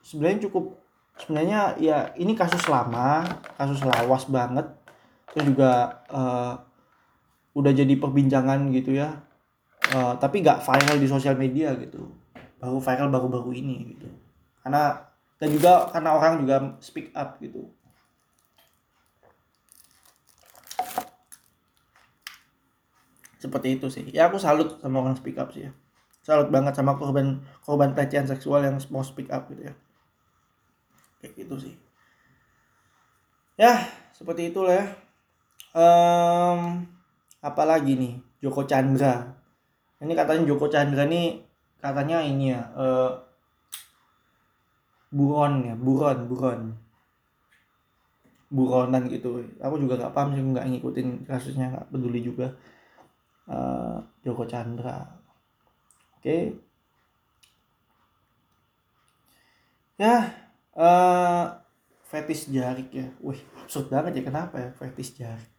[0.02, 0.82] sebenarnya cukup
[1.22, 3.22] sebenarnya ya ini kasus lama
[3.60, 4.66] kasus lawas banget.
[5.32, 6.71] Terus juga uh,
[7.52, 9.24] udah jadi perbincangan gitu ya.
[9.92, 12.08] Uh, tapi nggak viral di sosial media gitu.
[12.62, 14.08] Baru viral baru-baru ini gitu.
[14.64, 17.66] Karena dan juga karena orang juga speak up gitu.
[23.42, 24.06] Seperti itu sih.
[24.14, 25.74] Ya aku salut sama orang speak up sih ya.
[26.22, 29.74] Salut banget sama korban korban pelecehan seksual yang mau speak up gitu ya.
[31.18, 31.74] Kayak gitu sih.
[33.58, 34.86] Ya seperti itulah ya.
[35.74, 36.86] Um,
[37.42, 39.26] apalagi nih Joko Chandra.
[40.02, 41.42] Ini katanya Joko Chandra nih
[41.82, 43.12] katanya ini ya uh,
[45.10, 46.62] buron ya buron buron.
[48.52, 49.42] Buronan gitu.
[49.62, 52.48] Aku juga nggak paham sih nggak ngikutin kasusnya nggak peduli juga
[53.50, 55.02] uh, Joko Chandra.
[56.18, 56.24] Oke.
[56.24, 56.44] Okay.
[60.02, 60.34] ya
[60.74, 61.46] uh,
[62.10, 63.06] fetis jarik ya.
[63.22, 65.51] Wih absurd banget ya kenapa ya fetis jarik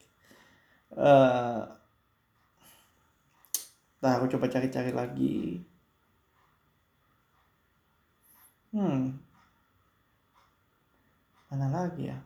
[0.96, 1.60] uh,
[4.02, 5.62] nah aku coba cari-cari lagi
[8.72, 9.14] hmm
[11.52, 12.18] mana lagi ya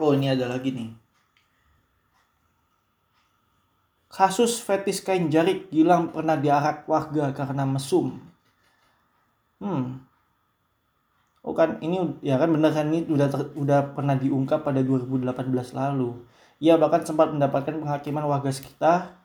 [0.00, 0.96] Oh ini ada lagi nih.
[4.08, 8.16] Kasus fetis kain jarik Gilang pernah diarak warga karena mesum.
[9.60, 10.00] Hmm.
[11.40, 15.32] Oh kan ini ya kan benar kan ini udah ter, udah pernah diungkap pada 2018
[15.72, 16.20] lalu.
[16.60, 19.16] Ia bahkan sempat mendapatkan penghakiman warga sekitar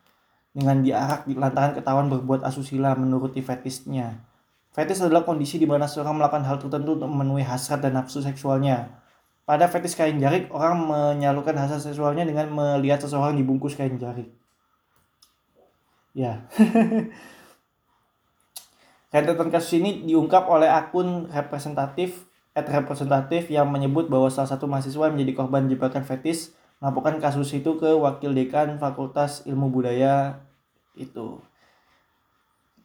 [0.55, 4.23] dengan diarak lantaran ketahuan berbuat asusila menuruti fetisnya.
[4.71, 9.03] Fetis adalah kondisi di mana seorang melakukan hal tertentu untuk memenuhi hasrat dan nafsu seksualnya
[9.45, 14.33] pada fetish kain jarik, orang menyalurkan hasrat seksualnya dengan melihat seseorang dibungkus kain jarik.
[16.17, 16.49] Ya.
[19.15, 25.07] Rentetan kasus ini diungkap oleh akun representatif at representatif yang menyebut bahwa salah satu mahasiswa
[25.07, 26.51] menjadi korban jebakan fetis
[26.83, 30.43] melaporkan kasus itu ke wakil dekan Fakultas Ilmu Budaya
[30.99, 31.39] itu.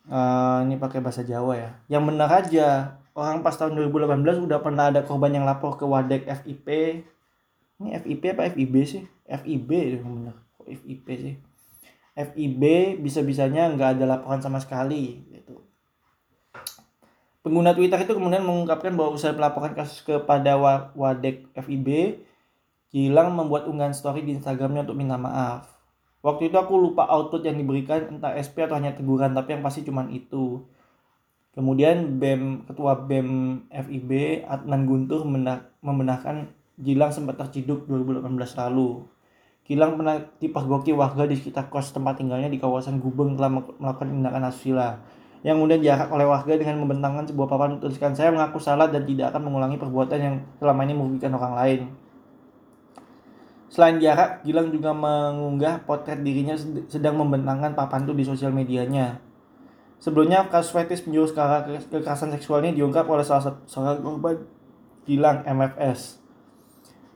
[0.07, 1.71] Uh, ini pakai bahasa Jawa ya.
[1.91, 6.31] Yang benar aja orang pas tahun 2018 udah pernah ada korban yang lapor ke Wadek
[6.31, 6.67] FIP
[7.83, 9.03] ini FIP apa FIB sih?
[9.27, 10.37] FIB yang benar.
[10.63, 11.35] FIP sih?
[12.15, 12.63] FIB
[13.03, 15.70] bisa-bisanya nggak ada laporan sama sekali gitu.
[17.41, 20.61] Pengguna Twitter itu kemudian mengungkapkan bahwa usai melaporkan kasus kepada
[20.93, 22.21] Wadek FIB,
[22.91, 25.73] Gilang membuat unggahan story di Instagramnya untuk minta maaf.
[26.21, 29.87] Waktu itu aku lupa output yang diberikan entah SP atau hanya teguran tapi yang pasti
[29.87, 30.61] cuman itu.
[31.57, 35.25] Kemudian BEM ketua BEM FIB Adnan Guntur
[35.81, 39.07] membenarkan Gilang sempat terciduk 2018 lalu.
[39.65, 44.51] Gilang pernah dipergoki warga di sekitar kos tempat tinggalnya di kawasan Gubeng telah melakukan tindakan
[44.51, 44.99] asusila
[45.41, 49.33] yang kemudian diangkat oleh warga dengan membentangkan sebuah papan tuliskan saya mengaku salah dan tidak
[49.33, 51.81] akan mengulangi perbuatan yang selama ini merugikan orang lain.
[53.71, 56.59] Selain jarak, Gilang juga mengunggah potret dirinya
[56.91, 59.23] sedang membentangkan papan itu di sosial medianya.
[60.03, 64.37] Sebelumnya, kasus fetis penjurus kekerasan seksual ini diungkap oleh salah satu seorang korban
[65.07, 66.19] Gilang MFS.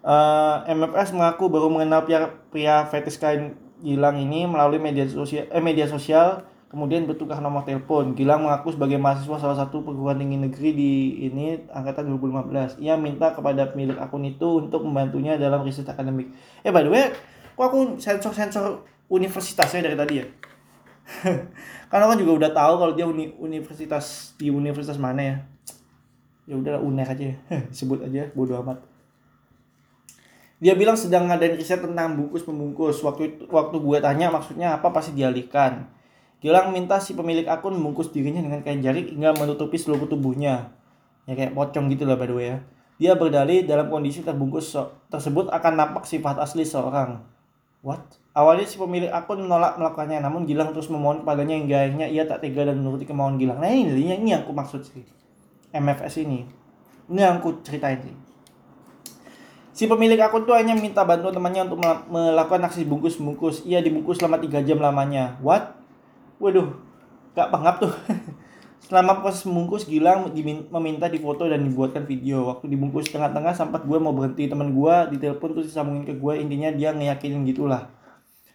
[0.04, 5.50] Uh, eh, MFS mengaku baru mengenal pria, pria fetis kain Gilang ini melalui media sosial,
[5.50, 8.18] eh, media sosial kemudian bertukar nomor telepon.
[8.18, 10.92] Gilang mengaku sebagai mahasiswa salah satu perguruan tinggi negeri di
[11.30, 12.82] ini angkatan 2015.
[12.82, 16.34] Ia minta kepada pemilik akun itu untuk membantunya dalam riset akademik.
[16.66, 17.14] Eh by the way,
[17.54, 20.26] kok aku sensor-sensor universitasnya dari tadi ya?
[21.94, 25.36] Karena kan juga udah tahu kalau dia uni universitas di universitas mana ya.
[26.50, 27.38] Ya udah unek aja,
[27.78, 28.82] sebut aja bodo amat
[30.64, 34.88] dia bilang sedang ngadain riset tentang bungkus pembungkus waktu itu, waktu gue tanya maksudnya apa
[34.94, 35.84] pasti dialihkan
[36.44, 40.76] Gilang minta si pemilik akun membungkus dirinya dengan kain jari hingga menutupi seluruh tubuhnya.
[41.24, 42.56] Ya kayak pocong gitu lah by the way ya.
[43.00, 47.24] Dia berdalih dalam kondisi terbungkus so tersebut akan nampak sifat asli seorang.
[47.80, 48.20] What?
[48.36, 52.44] Awalnya si pemilik akun menolak melakukannya namun Gilang terus memohon kepadanya hingga akhirnya ia tak
[52.44, 53.56] tega dan menuruti kemauan Gilang.
[53.56, 55.00] Nah ini ini, ini yang aku maksud sih.
[55.72, 56.44] MFS ini.
[57.08, 58.12] Ini yang aku ceritain sih.
[59.72, 61.80] Si pemilik akun tuh hanya minta bantuan temannya untuk
[62.12, 63.64] melakukan aksi bungkus-bungkus.
[63.64, 65.40] Ia dibungkus selama 3 jam lamanya.
[65.40, 65.83] What?
[66.42, 66.74] Waduh,
[67.34, 67.92] gak pengap tuh.
[68.84, 70.28] Selama proses membungkus, Gilang
[70.68, 72.52] meminta difoto dan dibuatkan video.
[72.52, 74.44] Waktu dibungkus tengah-tengah, sempat gue mau berhenti.
[74.44, 76.32] Teman gue ditelepon terus disambungin ke gue.
[76.36, 77.88] Intinya dia ngeyakinin gitulah.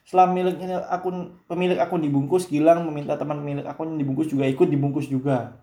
[0.05, 4.65] Setelah miliknya akun pemilik akun dibungkus, Gilang meminta teman pemilik akun yang dibungkus juga ikut
[4.65, 5.61] dibungkus juga.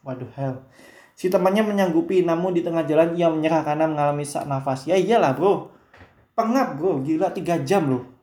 [0.00, 0.64] Waduh hell.
[1.12, 4.84] Si temannya menyanggupi, namun di tengah jalan ia menyerah karena mengalami sak nafas.
[4.84, 5.72] Ya iyalah bro,
[6.36, 8.15] pengap bro, gila 3 jam loh.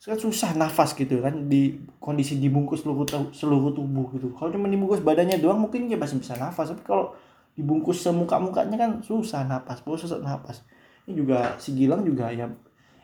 [0.00, 3.04] Sekarang susah nafas gitu kan di kondisi dibungkus seluruh
[3.36, 4.32] seluruh tubuh gitu.
[4.32, 7.12] Kalau cuma dibungkus badannya doang mungkin dia masih bisa nafas, tapi kalau
[7.52, 10.64] dibungkus semuka mukanya kan susah nafas, bro susah nafas.
[11.04, 12.48] Ini juga si Gilang juga ya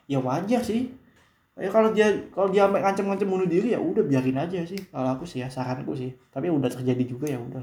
[0.09, 0.89] ya wajar sih.
[1.61, 4.81] Ya kalau dia kalau dia ngancam-ngancam bunuh diri ya udah biarin aja sih.
[4.89, 6.17] Kalau aku sih ya saranku sih.
[6.33, 7.61] Tapi udah terjadi juga ya udah.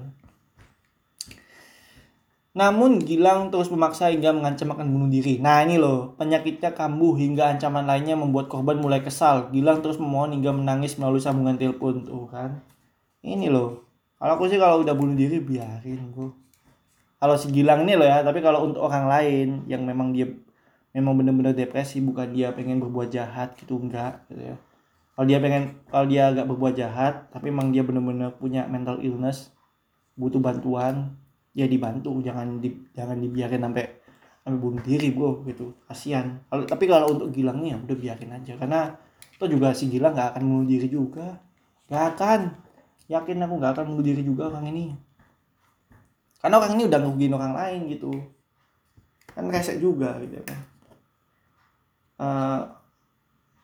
[2.54, 5.42] Namun Gilang terus memaksa hingga mengancam akan bunuh diri.
[5.42, 9.50] Nah ini loh, penyakitnya kambuh hingga ancaman lainnya membuat korban mulai kesal.
[9.50, 12.62] Gilang terus memohon hingga menangis melalui sambungan telepon tuh kan.
[13.26, 13.82] Ini loh,
[14.22, 16.30] kalau aku sih kalau udah bunuh diri biarin gue.
[17.18, 20.30] Kalau si Gilang ini loh ya, tapi kalau untuk orang lain yang memang dia
[20.94, 24.56] memang benar-benar depresi, bukan dia pengen berbuat jahat gitu enggak gitu ya.
[25.18, 29.50] Kalau dia pengen, kalau dia agak berbuat jahat, tapi memang dia benar-benar punya mental illness,
[30.14, 31.18] butuh bantuan,
[31.54, 33.86] ya dibantu jangan di jangan dibiarin sampai
[34.44, 35.72] sampai bunuh diri bro gitu.
[35.88, 36.44] Kasihan.
[36.52, 38.60] Kalau tapi kalau untuk Gilangnya udah biarin aja.
[38.60, 38.92] Karena
[39.32, 41.40] itu juga si Gilang nggak akan bunuh diri juga.
[41.88, 42.42] Nggak akan.
[43.08, 44.92] Yakin aku nggak akan bunuh diri juga orang ini.
[46.44, 48.12] Karena orang ini udah ngerugiin orang lain gitu.
[49.32, 50.60] Kan resek juga gitu kan.
[52.20, 52.62] Uh,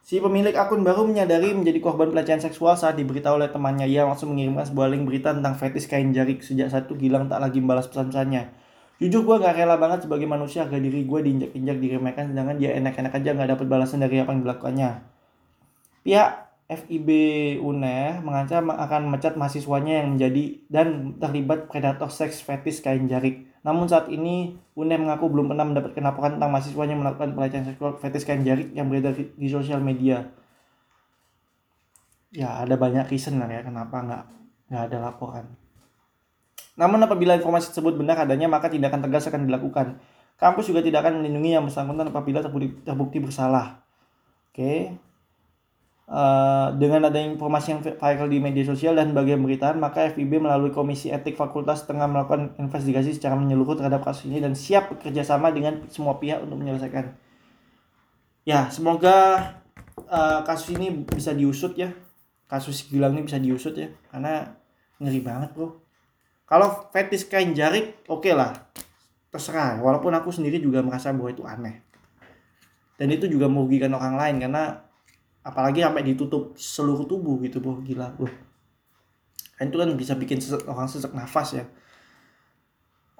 [0.09, 3.85] Si pemilik akun baru menyadari menjadi korban pelecehan seksual saat diberitahu oleh temannya.
[3.85, 7.61] Ia langsung mengirimkan sebuah link berita tentang fetis kain jari sejak satu Gilang tak lagi
[7.61, 8.49] membalas pesan-pesannya.
[8.97, 13.13] Jujur gue gak rela banget sebagai manusia agar diri gue diinjak-injak diremehkan sedangkan dia enak-enak
[13.21, 14.89] aja gak dapat balasan dari apa yang dilakukannya.
[16.01, 16.29] Pihak
[16.73, 17.09] FIB
[17.61, 23.45] UNER mengancam akan memecat mahasiswanya yang menjadi dan terlibat predator seks fetis kain jarik.
[23.59, 28.23] Namun saat ini UNER mengaku belum pernah mendapatkan laporan tentang mahasiswanya melakukan pelecehan seksual fetis
[28.23, 30.31] kain jarik yang beredar di sosial media.
[32.31, 34.23] Ya ada banyak reason lah ya kenapa nggak
[34.71, 35.45] nggak ada laporan.
[36.79, 39.99] Namun apabila informasi tersebut benar adanya maka tindakan tegas akan dilakukan.
[40.39, 43.83] Kampus juga tidak akan melindungi yang bersangkutan apabila terbukti, terbukti bersalah.
[44.49, 44.79] Oke, okay.
[46.09, 50.73] Uh, dengan adanya informasi yang viral di media sosial dan bagian beritaan, maka FIB melalui
[50.73, 55.53] Komisi Etik Fakultas tengah melakukan investigasi secara menyeluruh terhadap kasus ini dan siap bekerja sama
[55.53, 57.13] dengan semua pihak untuk menyelesaikan.
[58.41, 59.37] ya semoga
[60.09, 61.93] uh, kasus ini bisa diusut ya.
[62.49, 64.57] Kasus Gilang ini bisa diusut ya karena
[64.97, 65.77] ngeri banget bro.
[66.49, 68.57] Kalau fetis kain jarik oke okay lah.
[69.29, 71.85] Terserah walaupun aku sendiri juga merasa bahwa itu aneh.
[72.97, 74.88] Dan itu juga merugikan orang lain karena
[75.49, 78.13] apalagi sampai ditutup seluruh tubuh gitu bro gila.
[78.13, 78.29] Bro
[79.59, 81.67] kan itu kan bisa bikin sesak, orang sesak nafas ya.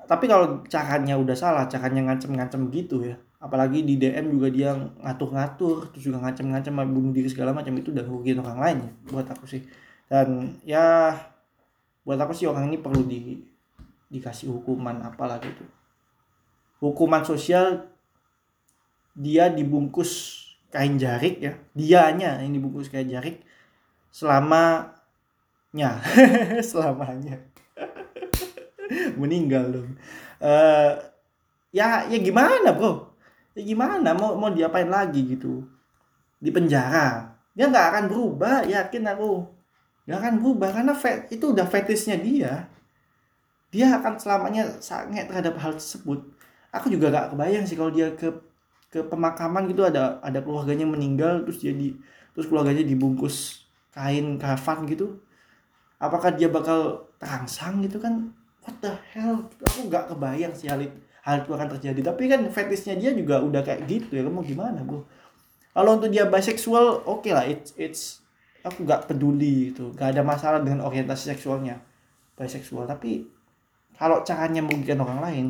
[0.07, 3.19] Tapi kalau caranya udah salah caranya ngancem-ngancem gitu ya.
[3.43, 4.71] Apalagi di DM juga dia
[5.03, 9.27] ngatur-ngatur terus juga ngancem-ngancem bunuh diri segala macam itu udah rugiin orang lain ya buat
[9.27, 9.67] aku sih.
[10.07, 11.11] Dan ya
[12.07, 13.43] buat aku sih orang ini perlu di
[14.07, 15.67] dikasih hukuman apalah gitu.
[16.79, 17.83] Hukuman sosial
[19.11, 20.38] dia dibungkus
[20.69, 21.53] kain jarik ya.
[21.73, 23.41] Dianya yang dibungkus kain jarik
[24.09, 26.01] selamanya.
[26.69, 27.37] Selamanya.
[29.21, 29.89] Meninggal dong.
[30.41, 30.97] Uh,
[31.69, 33.13] ya ya gimana bro?
[33.53, 34.17] Ya gimana?
[34.17, 35.61] Mau mau diapain lagi gitu?
[36.41, 37.37] Di penjara.
[37.53, 39.45] Dia nggak akan berubah yakin aku.
[40.09, 42.65] Nggak akan berubah karena fet, itu udah fetishnya dia.
[43.69, 46.25] Dia akan selamanya sangat terhadap hal tersebut.
[46.73, 48.29] Aku juga gak kebayang sih kalau dia ke
[48.89, 51.93] ke pemakaman gitu ada ada keluarganya meninggal terus jadi
[52.33, 55.21] terus keluarganya dibungkus kain kafan gitu.
[55.99, 58.31] Apakah dia bakal terangsang gitu kan?
[58.63, 59.45] What the hell?
[59.67, 61.99] Aku nggak kebayang sih hal itu hal itu akan terjadi.
[62.09, 65.03] Tapi kan fetishnya dia juga udah kayak gitu ya kamu gimana bro?
[65.75, 68.19] Kalau untuk dia bisexual oke okay lah it's it's
[68.63, 71.79] aku nggak peduli itu nggak ada masalah dengan orientasi seksualnya
[72.35, 73.27] bisexual tapi
[73.95, 75.45] kalau caranya merugikan orang lain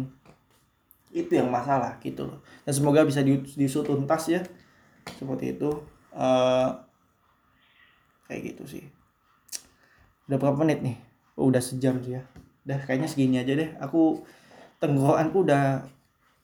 [1.09, 2.39] itu yang masalah gitu loh.
[2.65, 4.41] Dan semoga bisa diusut tuntas ya
[5.17, 5.69] seperti itu.
[6.13, 6.73] Uh,
[8.29, 8.83] kayak gitu sih.
[10.29, 10.97] Udah berapa menit nih?
[11.33, 12.23] Oh, udah sejam sih ya.
[12.65, 13.69] Udah kayaknya segini aja deh.
[13.81, 14.21] Aku
[14.77, 15.81] tenggorokanku udah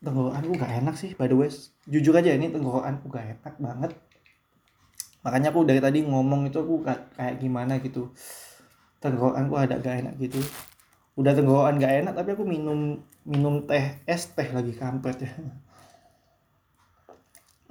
[0.01, 1.49] tenggorokanku gak enak sih by the way.
[1.85, 3.91] Jujur aja ini tenggorokanku gak enak banget.
[5.21, 8.09] Makanya aku dari tadi ngomong itu aku kayak gimana gitu.
[9.01, 10.41] Tenggorokanku ada gak enak gitu
[11.15, 15.31] udah tenggorokan gak enak tapi aku minum minum teh es teh lagi kampret ya.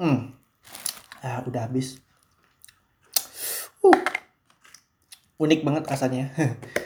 [0.00, 0.34] Hmm.
[1.20, 2.00] Ah udah habis.
[3.84, 4.00] Uh.
[5.38, 6.32] Unik banget rasanya.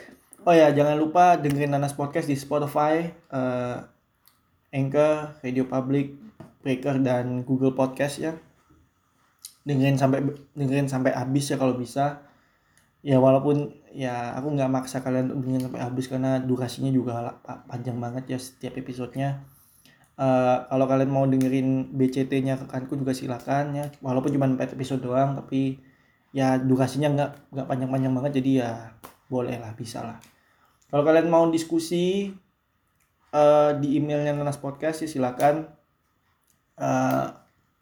[0.48, 3.84] Oh ya, jangan lupa dengerin Nanas Podcast di Spotify, uh,
[4.72, 6.16] Anchor, Radio Public,
[6.64, 8.32] Breaker dan Google Podcast ya.
[9.68, 10.24] Dengerin sampai
[10.56, 12.27] dengerin sampai habis ya kalau bisa.
[13.04, 17.38] Ya walaupun ya aku nggak maksa kalian untuk dengerin sampai habis karena durasinya juga
[17.70, 19.46] panjang banget ya setiap episodenya.
[20.18, 23.86] Uh, kalau kalian mau dengerin BCT-nya rekanku juga silakan ya.
[24.02, 25.78] Walaupun cuma 4 episode doang tapi
[26.34, 28.70] ya durasinya nggak nggak panjang-panjang banget jadi ya
[29.32, 30.20] boleh lah bisa lah
[30.88, 32.32] kalau kalian mau diskusi
[33.36, 35.68] uh, di emailnya Nanas Podcast ya silakan.
[36.80, 37.28] Uh,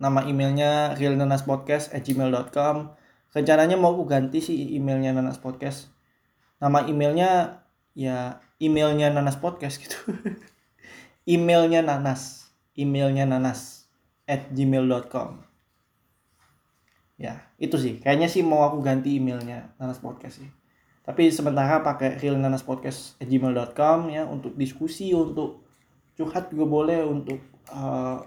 [0.02, 2.95] nama emailnya realnanaspodcast@gmail.com.
[3.37, 5.93] Rencananya mau aku ganti sih emailnya Nanas Podcast.
[6.57, 7.61] Nama emailnya
[7.93, 10.01] ya emailnya Nanas Podcast gitu.
[11.37, 13.84] emailnya Nanas, emailnya Nanas
[14.24, 15.45] at gmail.com.
[17.20, 18.01] Ya, itu sih.
[18.01, 20.49] Kayaknya sih mau aku ganti emailnya Nanas Podcast sih
[21.07, 25.62] tapi sementara pakai realnanaspodcast@gmail.com ya untuk diskusi untuk
[26.18, 27.39] curhat juga boleh untuk
[27.70, 28.18] uh,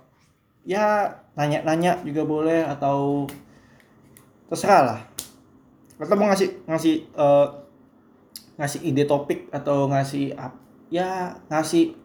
[0.64, 3.28] ya nanya-nanya juga boleh atau
[4.50, 5.00] terserah lah.
[6.02, 7.48] Atau mau ngasih ngasih uh,
[8.60, 10.36] ngasih ide topik atau ngasih
[10.92, 11.96] ya ngasih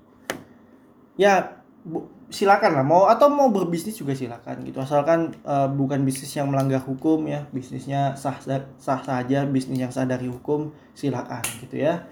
[1.16, 2.84] ya bu, silakan lah.
[2.84, 4.78] Mau atau mau berbisnis juga silakan gitu.
[4.78, 7.48] Asalkan uh, bukan bisnis yang melanggar hukum ya.
[7.50, 8.36] Bisnisnya sah
[8.78, 12.04] sah saja bisnis yang sah dari hukum silakan gitu ya.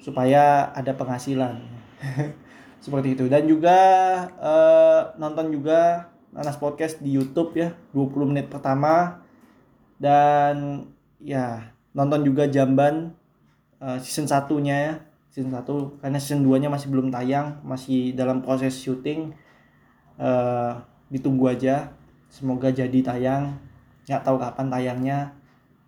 [0.00, 1.58] Supaya ada penghasilan.
[2.84, 3.30] Seperti itu.
[3.30, 3.78] Dan juga
[4.42, 7.72] uh, nonton juga Nanas Podcast di YouTube ya.
[7.94, 9.21] 20 menit pertama
[10.02, 10.82] dan
[11.22, 13.14] ya nonton juga Jamban
[13.78, 14.94] uh, season satunya ya.
[15.32, 19.30] Season 1 karena season 2 nya masih belum tayang masih dalam proses syuting.
[20.18, 20.76] Uh,
[21.08, 21.94] ditunggu aja.
[22.28, 23.56] Semoga jadi tayang.
[24.10, 25.18] Nggak tahu kapan tayangnya.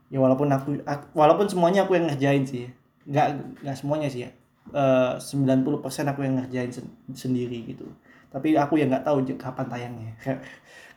[0.09, 2.71] Ya walaupun aku, aku walaupun semuanya aku yang ngerjain sih.
[3.05, 4.31] Nggak nggak semuanya sih ya.
[4.73, 5.77] Uh, 90%
[6.09, 7.85] aku yang ngerjain sen sendiri gitu.
[8.33, 10.13] Tapi aku yang nggak tahu kapan tayangnya.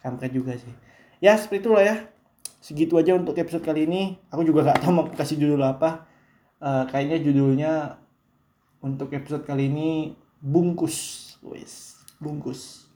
[0.06, 0.72] Kampret juga sih.
[1.20, 1.98] Ya seperti itulah ya
[2.68, 4.20] segitu aja untuk episode kali ini.
[4.28, 6.04] Aku juga nggak tahu mau kasih judul apa.
[6.60, 7.96] Uh, kayaknya judulnya
[8.84, 11.40] untuk episode kali ini bungkus.
[11.40, 12.90] Wes bungkus.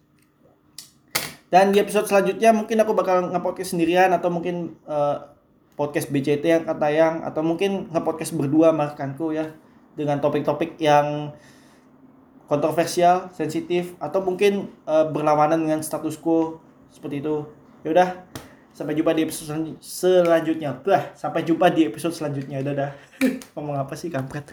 [1.51, 5.31] Dan di episode selanjutnya mungkin aku bakal ngepodcast sendirian atau mungkin uh,
[5.75, 9.51] podcast BCT yang kata yang atau mungkin ngepodcast berdua makanku ya
[9.95, 11.35] dengan topik-topik yang
[12.47, 16.59] kontroversial, sensitif atau mungkin uh, berlawanan dengan status quo
[16.91, 17.47] seperti itu.
[17.83, 18.27] Yaudah,
[18.71, 20.71] sampai jumpa di episode selanj- selanjutnya.
[20.77, 22.61] Bah, sampai jumpa di episode selanjutnya.
[22.61, 22.91] Dadah.
[23.57, 24.45] Ngomong apa sih kampret?